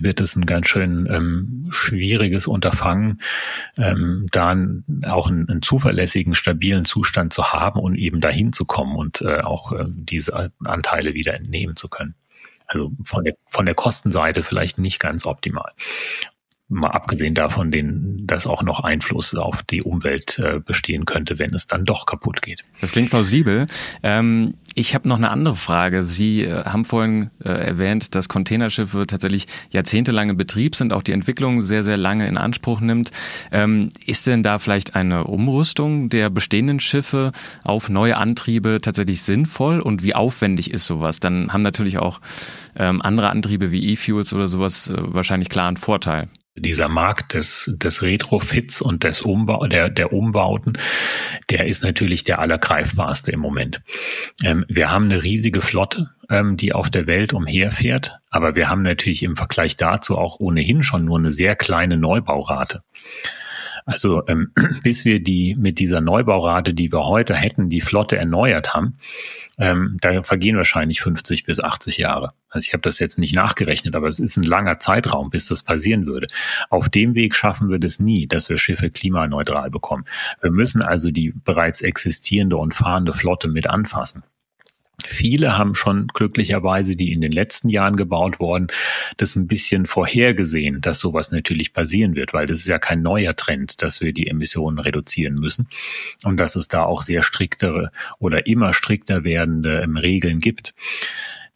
[0.00, 3.20] wird es ein ganz schön ähm, schwieriges Unterfangen,
[3.76, 4.50] ähm, da
[5.06, 9.40] auch einen, einen, zuverlässigen, stabilen Zustand zu haben und eben dahin zu kommen und äh,
[9.40, 12.14] auch äh, diese Anteile wieder entnehmen zu können.
[12.66, 15.72] Also von der, von der Kostenseite vielleicht nicht ganz optimal.
[16.68, 21.54] Mal abgesehen davon, den, dass auch noch Einfluss auf die Umwelt äh, bestehen könnte, wenn
[21.54, 22.64] es dann doch kaputt geht.
[22.80, 23.66] Das klingt plausibel.
[24.02, 26.02] Ähm, ich habe noch eine andere Frage.
[26.02, 31.12] Sie äh, haben vorhin äh, erwähnt, dass Containerschiffe tatsächlich jahrzehntelang in Betrieb sind, auch die
[31.12, 33.10] Entwicklung sehr, sehr lange in Anspruch nimmt.
[33.52, 39.80] Ähm, ist denn da vielleicht eine Umrüstung der bestehenden Schiffe auf neue Antriebe tatsächlich sinnvoll
[39.80, 41.20] und wie aufwendig ist sowas?
[41.20, 42.22] Dann haben natürlich auch
[42.74, 47.70] ähm, andere Antriebe wie E-Fuels oder sowas äh, wahrscheinlich klar einen Vorteil dieser Markt des,
[47.74, 50.78] des Retrofits und des Umbau, der, der Umbauten,
[51.50, 53.82] der ist natürlich der allergreifbarste im Moment.
[54.44, 58.82] Ähm, wir haben eine riesige Flotte, ähm, die auf der Welt umherfährt, aber wir haben
[58.82, 62.82] natürlich im Vergleich dazu auch ohnehin schon nur eine sehr kleine Neubaurate.
[63.84, 64.52] Also ähm,
[64.82, 68.98] bis wir die mit dieser Neubaurate, die wir heute hätten, die Flotte erneuert haben,
[69.58, 72.32] ähm, da vergehen wahrscheinlich 50 bis 80 Jahre.
[72.48, 75.62] Also ich habe das jetzt nicht nachgerechnet, aber es ist ein langer Zeitraum, bis das
[75.62, 76.26] passieren würde.
[76.70, 80.04] Auf dem Weg schaffen wir das nie, dass wir Schiffe klimaneutral bekommen.
[80.40, 84.22] Wir müssen also die bereits existierende und fahrende Flotte mit anfassen.
[85.06, 88.68] Viele haben schon glücklicherweise, die in den letzten Jahren gebaut worden,
[89.16, 93.36] das ein bisschen vorhergesehen, dass sowas natürlich passieren wird, weil das ist ja kein neuer
[93.36, 95.68] Trend, dass wir die Emissionen reduzieren müssen
[96.24, 100.74] und dass es da auch sehr striktere oder immer strikter werdende ähm, Regeln gibt.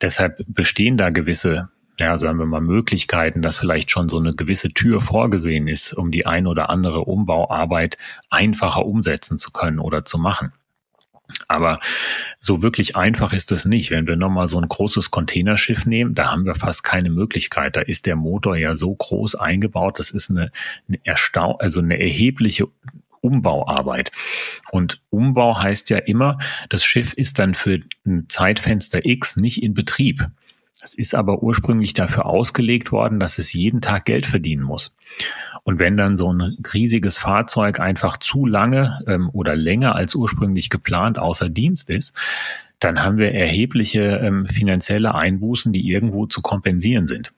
[0.01, 1.69] Deshalb bestehen da gewisse
[2.01, 6.13] ja, sagen wir mal, Möglichkeiten, dass vielleicht schon so eine gewisse Tür vorgesehen ist, um
[6.13, 7.99] die ein oder andere Umbauarbeit
[8.31, 10.53] einfacher umsetzen zu können oder zu machen.
[11.47, 11.79] Aber
[12.41, 13.91] so wirklich einfach ist das nicht.
[13.91, 17.77] Wenn wir nochmal so ein großes Containerschiff nehmen, da haben wir fast keine Möglichkeit.
[17.77, 20.51] Da ist der Motor ja so groß eingebaut, das ist eine,
[20.89, 22.67] eine Erstau also eine erhebliche
[23.21, 24.13] Umbauarbeit.
[24.71, 29.75] Und Umbau heißt ja immer, das Schiff ist dann für ein Zeitfenster X nicht in
[29.75, 30.29] Betrieb.
[30.81, 34.95] Es ist aber ursprünglich dafür ausgelegt worden, dass es jeden Tag Geld verdienen muss.
[35.69, 40.71] Und wenn dann so ein riesiges Fahrzeug einfach zu lange ähm, oder länger als ursprünglich
[40.71, 42.17] geplant außer Dienst ist,
[42.81, 47.35] dann haben wir erhebliche ähm, finanzielle Einbußen, die irgendwo zu kompensieren sind.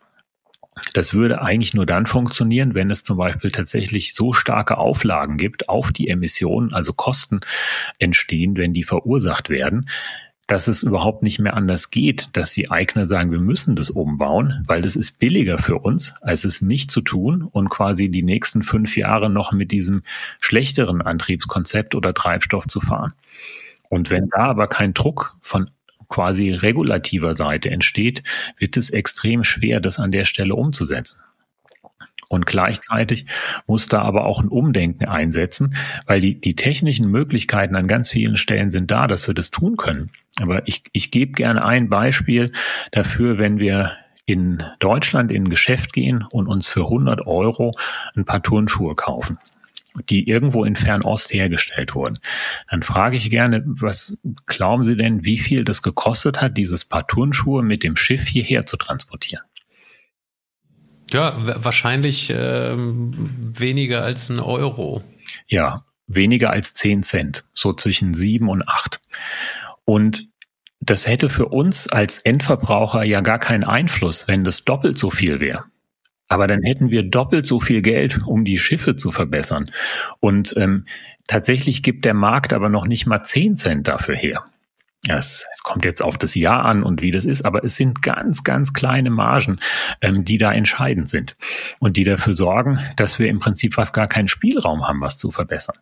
[0.92, 5.68] Das würde eigentlich nur dann funktionieren, wenn es zum Beispiel tatsächlich so starke Auflagen gibt
[5.68, 7.40] auf die Emissionen, also Kosten
[7.98, 9.86] entstehen, wenn die verursacht werden,
[10.50, 14.64] dass es überhaupt nicht mehr anders geht, dass die Eigner sagen, wir müssen das umbauen,
[14.66, 18.64] weil das ist billiger für uns, als es nicht zu tun und quasi die nächsten
[18.64, 20.02] fünf Jahre noch mit diesem
[20.40, 23.12] schlechteren Antriebskonzept oder Treibstoff zu fahren.
[23.90, 25.70] Und wenn da aber kein Druck von
[26.08, 28.24] quasi regulativer Seite entsteht,
[28.58, 31.20] wird es extrem schwer, das an der Stelle umzusetzen.
[32.30, 33.26] Und gleichzeitig
[33.66, 35.74] muss da aber auch ein Umdenken einsetzen,
[36.06, 39.76] weil die, die technischen Möglichkeiten an ganz vielen Stellen sind da, dass wir das tun
[39.76, 40.12] können.
[40.40, 42.52] Aber ich, ich gebe gerne ein Beispiel
[42.92, 43.90] dafür, wenn wir
[44.26, 47.72] in Deutschland in ein Geschäft gehen und uns für 100 Euro
[48.14, 49.36] ein paar Turnschuhe kaufen
[50.08, 52.18] die irgendwo in Fernost hergestellt wurden.
[52.70, 57.08] Dann frage ich gerne, was glauben Sie denn, wie viel das gekostet hat, dieses Paar
[57.08, 59.42] Turnschuhe mit dem Schiff hierher zu transportieren?
[61.10, 61.34] Ja,
[61.64, 63.12] wahrscheinlich ähm,
[63.58, 65.02] weniger als ein Euro.
[65.48, 69.00] Ja, weniger als zehn Cent, so zwischen sieben und acht.
[69.84, 70.28] Und
[70.80, 75.40] das hätte für uns als Endverbraucher ja gar keinen Einfluss, wenn das doppelt so viel
[75.40, 75.64] wäre.
[76.28, 79.70] Aber dann hätten wir doppelt so viel Geld, um die Schiffe zu verbessern.
[80.20, 80.86] Und ähm,
[81.26, 84.44] tatsächlich gibt der Markt aber noch nicht mal zehn Cent dafür her.
[85.08, 88.02] Es, es, kommt jetzt auf das Jahr an und wie das ist, aber es sind
[88.02, 89.58] ganz, ganz kleine Margen,
[90.02, 91.36] ähm, die da entscheidend sind
[91.78, 95.30] und die dafür sorgen, dass wir im Prinzip fast gar keinen Spielraum haben, was zu
[95.30, 95.78] verbessern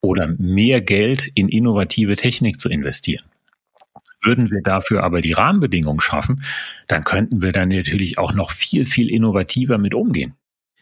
[0.00, 3.24] oder mehr Geld in innovative Technik zu investieren.
[4.20, 6.42] Würden wir dafür aber die Rahmenbedingungen schaffen,
[6.88, 10.34] dann könnten wir dann natürlich auch noch viel, viel innovativer mit umgehen.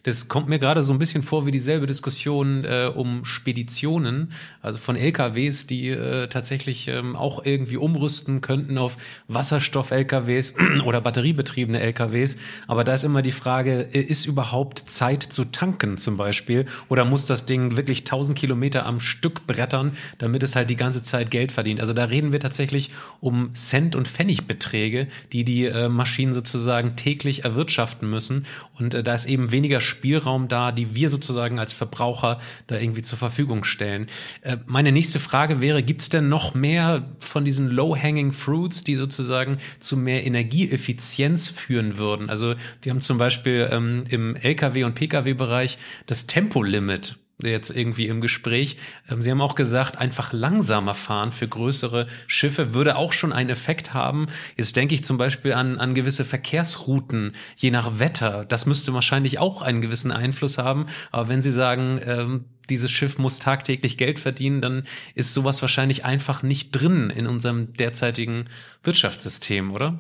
[0.05, 4.79] Das kommt mir gerade so ein bisschen vor wie dieselbe Diskussion äh, um Speditionen, also
[4.79, 8.99] von LKWs, die äh, tatsächlich ähm, auch irgendwie umrüsten könnten auf
[9.29, 12.37] Wasserstoff-LKWs oder batteriebetriebene LKWs.
[12.67, 16.67] Aber da ist immer die Frage, äh, ist überhaupt Zeit zu tanken zum Beispiel?
[16.91, 21.03] Oder muss das Ding wirklich 1000 Kilometer am Stück brettern, damit es halt die ganze
[21.03, 21.81] Zeit Geld verdient?
[21.81, 22.91] Also da reden wir tatsächlich
[23.21, 28.45] um Cent- und Pfennigbeträge, die die äh, Maschinen sozusagen täglich erwirtschaften müssen.
[28.79, 33.03] Und äh, da ist eben weniger Spielraum da, die wir sozusagen als Verbraucher da irgendwie
[33.03, 34.09] zur Verfügung stellen.
[34.43, 38.97] Äh, meine nächste Frage wäre, gibt es denn noch mehr von diesen Low-Hanging Fruits, die
[38.97, 42.29] sozusagen zu mehr Energieeffizienz führen würden?
[42.29, 48.21] Also wir haben zum Beispiel ähm, im Lkw- und Pkw-Bereich das Tempolimit jetzt irgendwie im
[48.21, 48.77] Gespräch.
[49.11, 53.51] Ähm, Sie haben auch gesagt, einfach langsamer fahren für größere Schiffe würde auch schon einen
[53.51, 54.27] Effekt haben.
[54.57, 58.45] Jetzt denke ich zum Beispiel an, an gewisse Verkehrsrouten, je nach Wetter.
[58.45, 60.87] Das müsste wahrscheinlich auch einen gewissen Einfluss haben.
[61.11, 66.05] Aber wenn Sie sagen, ähm, dieses Schiff muss tagtäglich Geld verdienen, dann ist sowas wahrscheinlich
[66.05, 68.49] einfach nicht drin in unserem derzeitigen
[68.83, 69.99] Wirtschaftssystem, oder?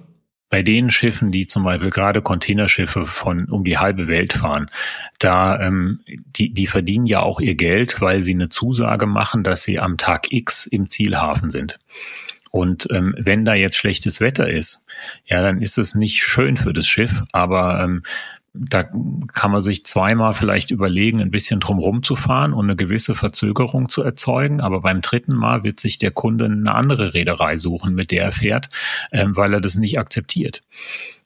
[0.54, 4.70] Bei den Schiffen, die zum Beispiel gerade Containerschiffe von um die halbe Welt fahren,
[5.18, 9.64] da ähm, die, die verdienen ja auch ihr Geld, weil sie eine Zusage machen, dass
[9.64, 11.80] sie am Tag X im Zielhafen sind.
[12.52, 14.86] Und ähm, wenn da jetzt schlechtes Wetter ist,
[15.26, 18.04] ja, dann ist es nicht schön für das Schiff, aber ähm,
[18.54, 18.84] da
[19.32, 23.88] kann man sich zweimal vielleicht überlegen, ein bisschen drumherum zu fahren und eine gewisse Verzögerung
[23.88, 24.60] zu erzeugen.
[24.60, 28.32] Aber beim dritten Mal wird sich der Kunde eine andere Reederei suchen, mit der er
[28.32, 28.70] fährt,
[29.10, 30.62] ähm, weil er das nicht akzeptiert.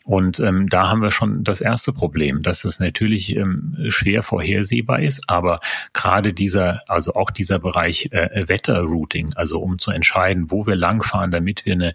[0.09, 5.01] Und ähm, da haben wir schon das erste Problem, dass es natürlich ähm, schwer vorhersehbar
[5.01, 5.61] ist, aber
[5.93, 11.31] gerade dieser, also auch dieser Bereich äh, Wetterrouting, also um zu entscheiden, wo wir langfahren,
[11.31, 11.95] damit wir eine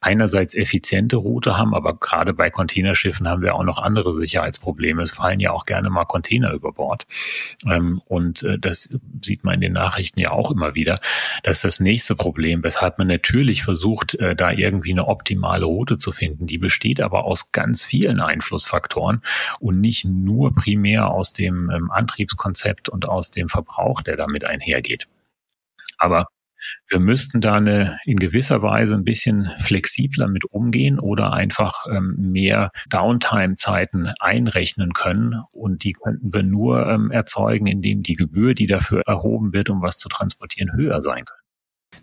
[0.00, 5.02] einerseits effiziente Route haben, aber gerade bei Containerschiffen haben wir auch noch andere Sicherheitsprobleme.
[5.02, 7.06] Es fallen ja auch gerne mal Container über Bord.
[7.66, 10.98] Ähm, und äh, das sieht man in den Nachrichten ja auch immer wieder.
[11.42, 15.98] Das ist das nächste Problem, weshalb man natürlich versucht, äh, da irgendwie eine optimale Route
[15.98, 16.46] zu finden.
[16.46, 19.22] Die besteht aber aus ganz vielen Einflussfaktoren
[19.60, 25.08] und nicht nur primär aus dem ähm, Antriebskonzept und aus dem Verbrauch, der damit einhergeht.
[25.98, 26.26] Aber
[26.88, 32.16] wir müssten da eine, in gewisser Weise ein bisschen flexibler mit umgehen oder einfach ähm,
[32.18, 35.42] mehr Downtime-Zeiten einrechnen können.
[35.52, 39.82] Und die könnten wir nur ähm, erzeugen, indem die Gebühr, die dafür erhoben wird, um
[39.82, 41.39] was zu transportieren, höher sein kann.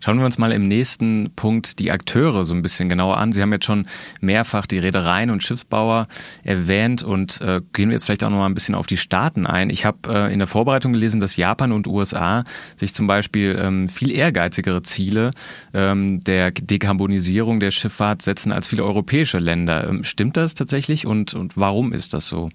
[0.00, 3.32] Schauen wir uns mal im nächsten Punkt die Akteure so ein bisschen genauer an.
[3.32, 3.86] Sie haben jetzt schon
[4.20, 6.06] mehrfach die Reedereien und Schiffsbauer
[6.44, 9.46] erwähnt und äh, gehen wir jetzt vielleicht auch noch mal ein bisschen auf die Staaten
[9.46, 9.70] ein.
[9.70, 12.44] Ich habe äh, in der Vorbereitung gelesen, dass Japan und USA
[12.76, 15.30] sich zum Beispiel ähm, viel ehrgeizigere Ziele
[15.74, 19.88] ähm, der Dekarbonisierung der Schifffahrt setzen als viele europäische Länder.
[19.88, 22.50] Ähm, stimmt das tatsächlich und, und warum ist das so?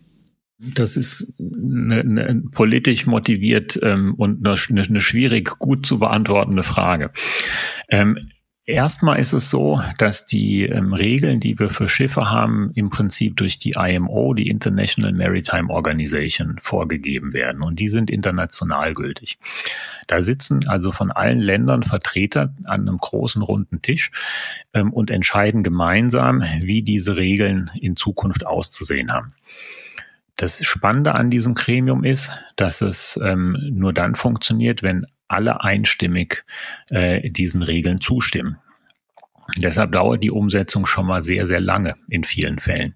[0.76, 7.12] Das ist eine, eine politisch motiviert ähm, und eine, eine, schwierig gut zu beantwortende Frage.
[7.90, 8.18] Ähm,
[8.66, 13.36] Erstmal ist es so, dass die ähm, Regeln, die wir für Schiffe haben, im Prinzip
[13.36, 17.62] durch die IMO, die International Maritime Organization, vorgegeben werden.
[17.62, 19.38] Und die sind international gültig.
[20.08, 24.12] Da sitzen also von allen Ländern Vertreter an einem großen runden Tisch
[24.74, 29.34] ähm, und entscheiden gemeinsam, wie diese Regeln in Zukunft auszusehen haben.
[30.36, 36.44] Das Spannende an diesem Gremium ist, dass es ähm, nur dann funktioniert, wenn alle einstimmig
[36.90, 38.58] äh, diesen Regeln zustimmen.
[39.58, 42.96] Deshalb dauert die Umsetzung schon mal sehr, sehr lange in vielen Fällen,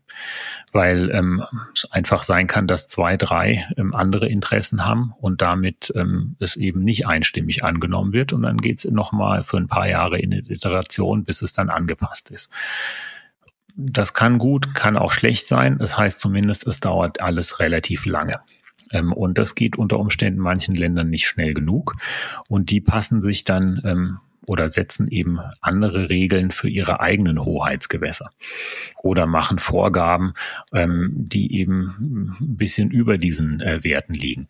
[0.72, 5.92] weil ähm, es einfach sein kann, dass zwei, drei ähm, andere Interessen haben und damit
[5.96, 9.88] ähm, es eben nicht einstimmig angenommen wird und dann geht es nochmal für ein paar
[9.88, 12.52] Jahre in eine Iteration, bis es dann angepasst ist.
[13.80, 15.78] Das kann gut, kann auch schlecht sein.
[15.78, 18.40] Das heißt zumindest, es dauert alles relativ lange.
[18.92, 21.96] Ähm, und das geht unter Umständen manchen Ländern nicht schnell genug.
[22.50, 28.32] Und die passen sich dann ähm, oder setzen eben andere Regeln für ihre eigenen Hoheitsgewässer
[29.04, 30.34] oder machen Vorgaben,
[30.74, 34.48] ähm, die eben ein bisschen über diesen äh, Werten liegen.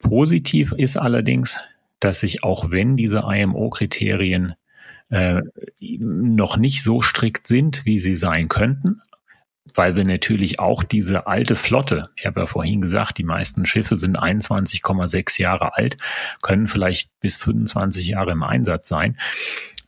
[0.00, 1.56] Positiv ist allerdings,
[2.00, 4.54] dass sich auch wenn diese IMO-Kriterien
[5.10, 5.42] äh,
[5.80, 9.00] noch nicht so strikt sind, wie sie sein könnten,
[9.74, 13.96] weil wir natürlich auch diese alte Flotte, ich habe ja vorhin gesagt, die meisten Schiffe
[13.96, 15.98] sind 21,6 Jahre alt,
[16.42, 19.18] können vielleicht bis 25 Jahre im Einsatz sein.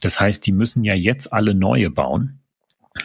[0.01, 2.41] Das heißt, die müssen ja jetzt alle neue bauen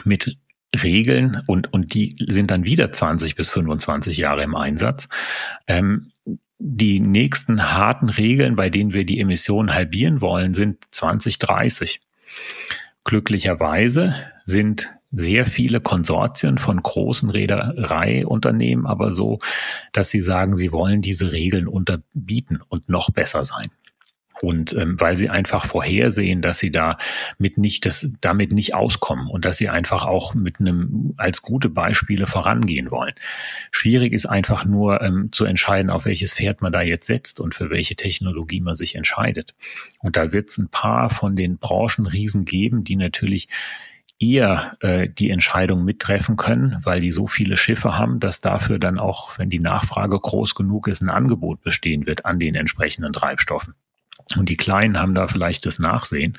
[0.04, 0.38] mit
[0.84, 5.10] Regeln und, und die sind dann wieder 20 bis 25 Jahre im Einsatz.
[5.68, 6.12] Ähm,
[6.58, 12.02] die nächsten harten Regeln, bei denen wir die Emissionen halbieren wollen, sind 2030.
[13.04, 19.40] Glücklicherweise sind sehr viele Konsortien von großen Reedereiunternehmen aber so,
[19.94, 23.70] dass sie sagen, sie wollen diese Regeln unterbieten und noch besser sein.
[24.42, 26.98] Und ähm, weil sie einfach vorhersehen, dass sie da
[27.38, 31.70] mit nicht das, damit nicht auskommen und dass sie einfach auch mit einem als gute
[31.70, 33.14] Beispiele vorangehen wollen.
[33.72, 37.56] Schwierig ist einfach nur ähm, zu entscheiden, auf welches Pferd man da jetzt setzt und
[37.56, 39.56] für welche Technologie man sich entscheidet.
[40.00, 43.48] Und da wird es ein paar von den Branchenriesen geben, die natürlich
[44.20, 48.98] eher äh, die Entscheidung mittreffen können, weil die so viele Schiffe haben, dass dafür dann
[49.00, 53.76] auch, wenn die Nachfrage groß genug ist, ein Angebot bestehen wird an den entsprechenden Treibstoffen.
[54.38, 56.38] Und die Kleinen haben da vielleicht das Nachsehen.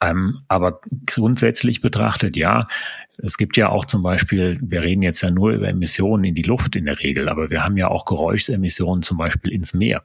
[0.00, 2.64] Ähm, aber grundsätzlich betrachtet, ja,
[3.16, 6.42] Es gibt ja auch zum Beispiel, wir reden jetzt ja nur über Emissionen in die
[6.42, 10.02] Luft in der Regel, aber wir haben ja auch Geräuschemissionen zum Beispiel ins Meer,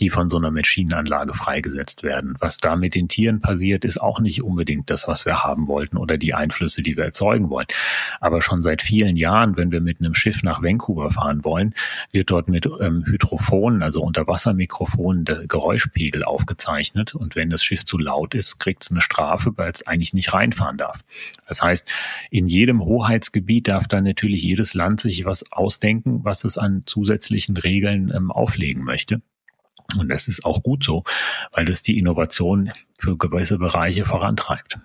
[0.00, 2.34] die von so einer Maschinenanlage freigesetzt werden.
[2.40, 5.96] Was da mit den Tieren passiert, ist auch nicht unbedingt das, was wir haben wollten
[5.96, 7.66] oder die Einflüsse, die wir erzeugen wollen.
[8.20, 11.74] Aber schon seit vielen Jahren, wenn wir mit einem Schiff nach Vancouver fahren wollen,
[12.10, 17.14] wird dort mit ähm, Hydrophonen, also Unterwassermikrofonen, der Geräuschpegel aufgezeichnet.
[17.14, 20.32] Und wenn das Schiff zu laut ist, kriegt es eine Strafe, weil es eigentlich nicht
[20.32, 21.04] reinfahren darf.
[21.46, 21.88] Das heißt,
[22.30, 27.56] in jedem Hoheitsgebiet darf dann natürlich jedes Land sich was ausdenken, was es an zusätzlichen
[27.56, 29.22] Regeln ähm, auflegen möchte.
[29.96, 31.04] Und das ist auch gut so,
[31.52, 34.78] weil das die Innovation für gewisse Bereiche vorantreibt.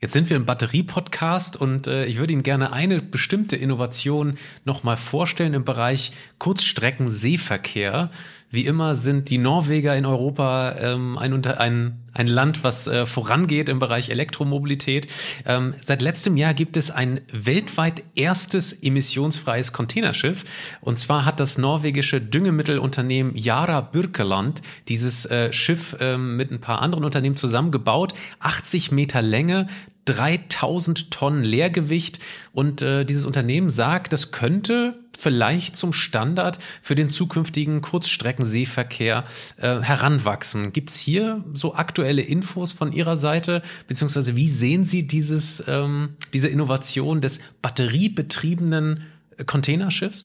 [0.00, 4.96] Jetzt sind wir im Batterie-Podcast und äh, ich würde Ihnen gerne eine bestimmte Innovation nochmal
[4.96, 8.10] vorstellen im Bereich Kurzstrecken-Seeverkehr.
[8.50, 13.68] Wie immer sind die Norweger in Europa ähm, ein, ein, ein Land, was äh, vorangeht
[13.68, 15.06] im Bereich Elektromobilität.
[15.44, 20.44] Ähm, seit letztem Jahr gibt es ein weltweit erstes emissionsfreies Containerschiff.
[20.80, 26.80] Und zwar hat das norwegische Düngemittelunternehmen Yara Birkeland dieses äh, Schiff ähm, mit ein paar
[26.80, 28.14] anderen Unternehmen zusammengebaut.
[28.40, 29.66] 80 Meter Länge,
[30.08, 32.18] 3000 Tonnen Leergewicht
[32.52, 39.24] und äh, dieses Unternehmen sagt, das könnte vielleicht zum Standard für den zukünftigen Kurzstreckenseeverkehr
[39.56, 40.72] äh, heranwachsen.
[40.72, 46.48] Gibt's hier so aktuelle Infos von Ihrer Seite, beziehungsweise wie sehen Sie dieses, ähm, diese
[46.48, 49.02] Innovation des batteriebetriebenen
[49.46, 50.22] Containerschiffs?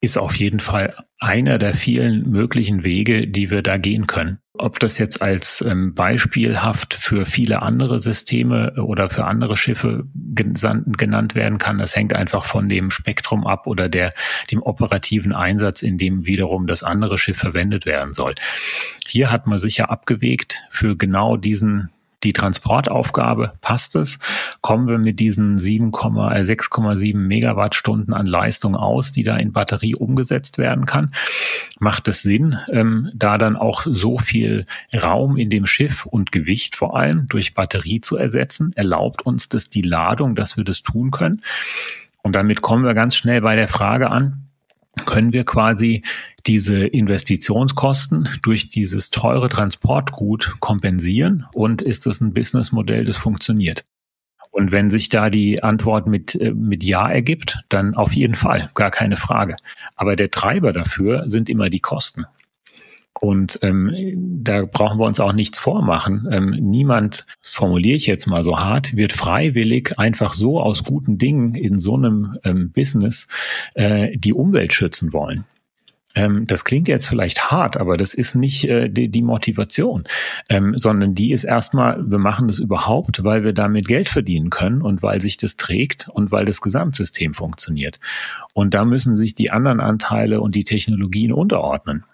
[0.00, 4.38] ist auf jeden Fall einer der vielen möglichen Wege, die wir da gehen können.
[4.58, 11.34] Ob das jetzt als ähm, beispielhaft für viele andere Systeme oder für andere Schiffe genannt
[11.34, 14.10] werden kann, das hängt einfach von dem Spektrum ab oder der,
[14.50, 18.34] dem operativen Einsatz, in dem wiederum das andere Schiff verwendet werden soll.
[19.06, 21.90] Hier hat man sicher abgewegt für genau diesen
[22.24, 24.18] die Transportaufgabe, passt es?
[24.60, 30.58] Kommen wir mit diesen 6,7 äh, Megawattstunden an Leistung aus, die da in Batterie umgesetzt
[30.58, 31.10] werden kann?
[31.78, 34.64] Macht es Sinn, ähm, da dann auch so viel
[34.94, 38.72] Raum in dem Schiff und Gewicht vor allem durch Batterie zu ersetzen?
[38.74, 41.42] Erlaubt uns das die Ladung, dass wir das tun können?
[42.22, 44.45] Und damit kommen wir ganz schnell bei der Frage an,
[45.04, 46.02] können wir quasi
[46.46, 53.84] diese Investitionskosten durch dieses teure Transportgut kompensieren und ist das ein Businessmodell, das funktioniert?
[54.50, 58.70] Und wenn sich da die Antwort mit, äh, mit Ja ergibt, dann auf jeden Fall,
[58.72, 59.56] gar keine Frage.
[59.96, 62.24] Aber der Treiber dafür sind immer die Kosten.
[63.20, 63.94] Und ähm,
[64.42, 66.28] da brauchen wir uns auch nichts vormachen.
[66.30, 71.54] Ähm, niemand, formuliere ich jetzt mal so hart, wird freiwillig einfach so aus guten Dingen
[71.54, 73.28] in so einem ähm, Business
[73.74, 75.44] äh, die Umwelt schützen wollen.
[76.16, 80.04] Ähm, das klingt jetzt vielleicht hart, aber das ist nicht äh, die, die Motivation,
[80.48, 84.82] ähm, sondern die ist erstmal, wir machen das überhaupt, weil wir damit Geld verdienen können
[84.82, 88.00] und weil sich das trägt und weil das Gesamtsystem funktioniert.
[88.54, 92.04] Und da müssen sich die anderen Anteile und die Technologien unterordnen.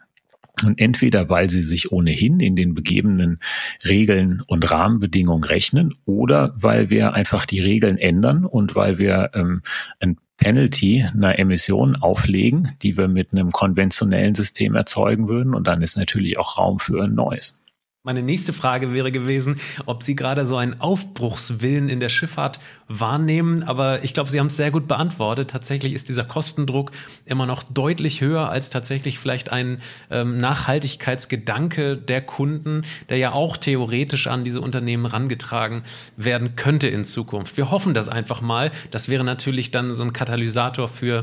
[0.63, 3.41] Und entweder weil sie sich ohnehin in den begebenen
[3.85, 9.63] Regeln und Rahmenbedingungen rechnen oder weil wir einfach die Regeln ändern und weil wir ähm,
[9.99, 15.55] ein Penalty einer Emission auflegen, die wir mit einem konventionellen System erzeugen würden.
[15.55, 17.62] Und dann ist natürlich auch Raum für ein neues.
[18.05, 23.63] Meine nächste Frage wäre gewesen, ob Sie gerade so einen Aufbruchswillen in der Schifffahrt wahrnehmen.
[23.63, 25.51] Aber ich glaube, Sie haben es sehr gut beantwortet.
[25.51, 26.91] Tatsächlich ist dieser Kostendruck
[27.27, 29.81] immer noch deutlich höher als tatsächlich vielleicht ein
[30.11, 35.85] ähm, Nachhaltigkeitsgedanke der Kunden, der ja auch theoretisch an diese Unternehmen rangetragen
[36.17, 37.57] werden könnte in Zukunft.
[37.57, 38.73] Wir hoffen das einfach mal.
[38.91, 41.23] Das wäre natürlich dann so ein Katalysator für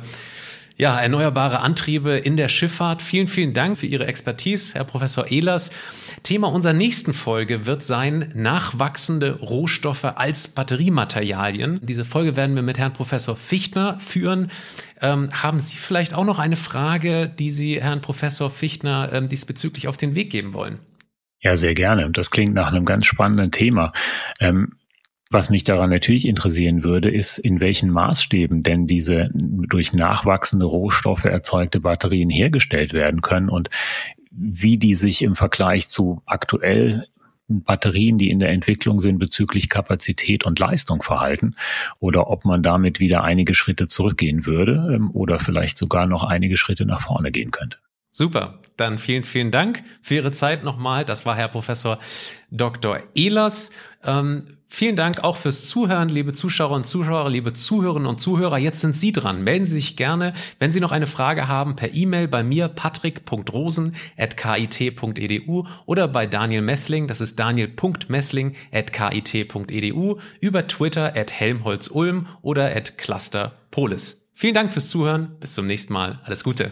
[0.80, 3.02] ja, erneuerbare Antriebe in der Schifffahrt.
[3.02, 5.72] Vielen, vielen Dank für Ihre Expertise, Herr Professor Ehlers.
[6.24, 11.82] Thema unserer nächsten Folge wird sein nachwachsende Rohstoffe als Batteriematerialien.
[11.84, 14.52] Diese Folge werden wir mit Herrn Professor Fichtner führen.
[15.02, 19.90] Ähm, haben Sie vielleicht auch noch eine Frage, die Sie Herrn Professor Fichtner ähm, diesbezüglich
[19.90, 20.80] auf den Weg geben wollen?
[21.42, 22.10] Ja, sehr gerne.
[22.10, 23.92] Das klingt nach einem ganz spannenden Thema.
[24.40, 24.79] Ähm,
[25.32, 31.26] was mich daran natürlich interessieren würde, ist, in welchen Maßstäben denn diese durch nachwachsende Rohstoffe
[31.26, 33.70] erzeugte Batterien hergestellt werden können und
[34.32, 37.06] wie die sich im Vergleich zu aktuell
[37.48, 41.56] Batterien, die in der Entwicklung sind, bezüglich Kapazität und Leistung verhalten
[42.00, 46.58] oder ob man damit wieder einige Schritte zurückgehen würde ähm, oder vielleicht sogar noch einige
[46.58, 47.78] Schritte nach vorne gehen könnte.
[48.12, 48.60] Super.
[48.78, 51.06] Dann vielen, vielen Dank für Ihre Zeit nochmal.
[51.06, 52.00] Das war Herr Professor
[52.50, 53.02] Dr.
[53.14, 53.70] Ehlers.
[54.04, 58.58] Ähm, vielen Dank auch fürs Zuhören, liebe Zuschauer und Zuschauer, liebe Zuhörerinnen und Zuhörer.
[58.58, 59.44] Jetzt sind Sie dran.
[59.44, 65.68] Melden Sie sich gerne, wenn Sie noch eine Frage haben, per E-Mail bei mir patrick.rosen.kit.edu
[65.86, 74.22] oder bei Daniel Messling, das ist daniel.messling.kit.edu, über Twitter at helmholtz-ulm oder at clusterpolis.
[74.34, 75.36] Vielen Dank fürs Zuhören.
[75.42, 76.22] Bis zum nächsten Mal.
[76.24, 76.72] Alles Gute.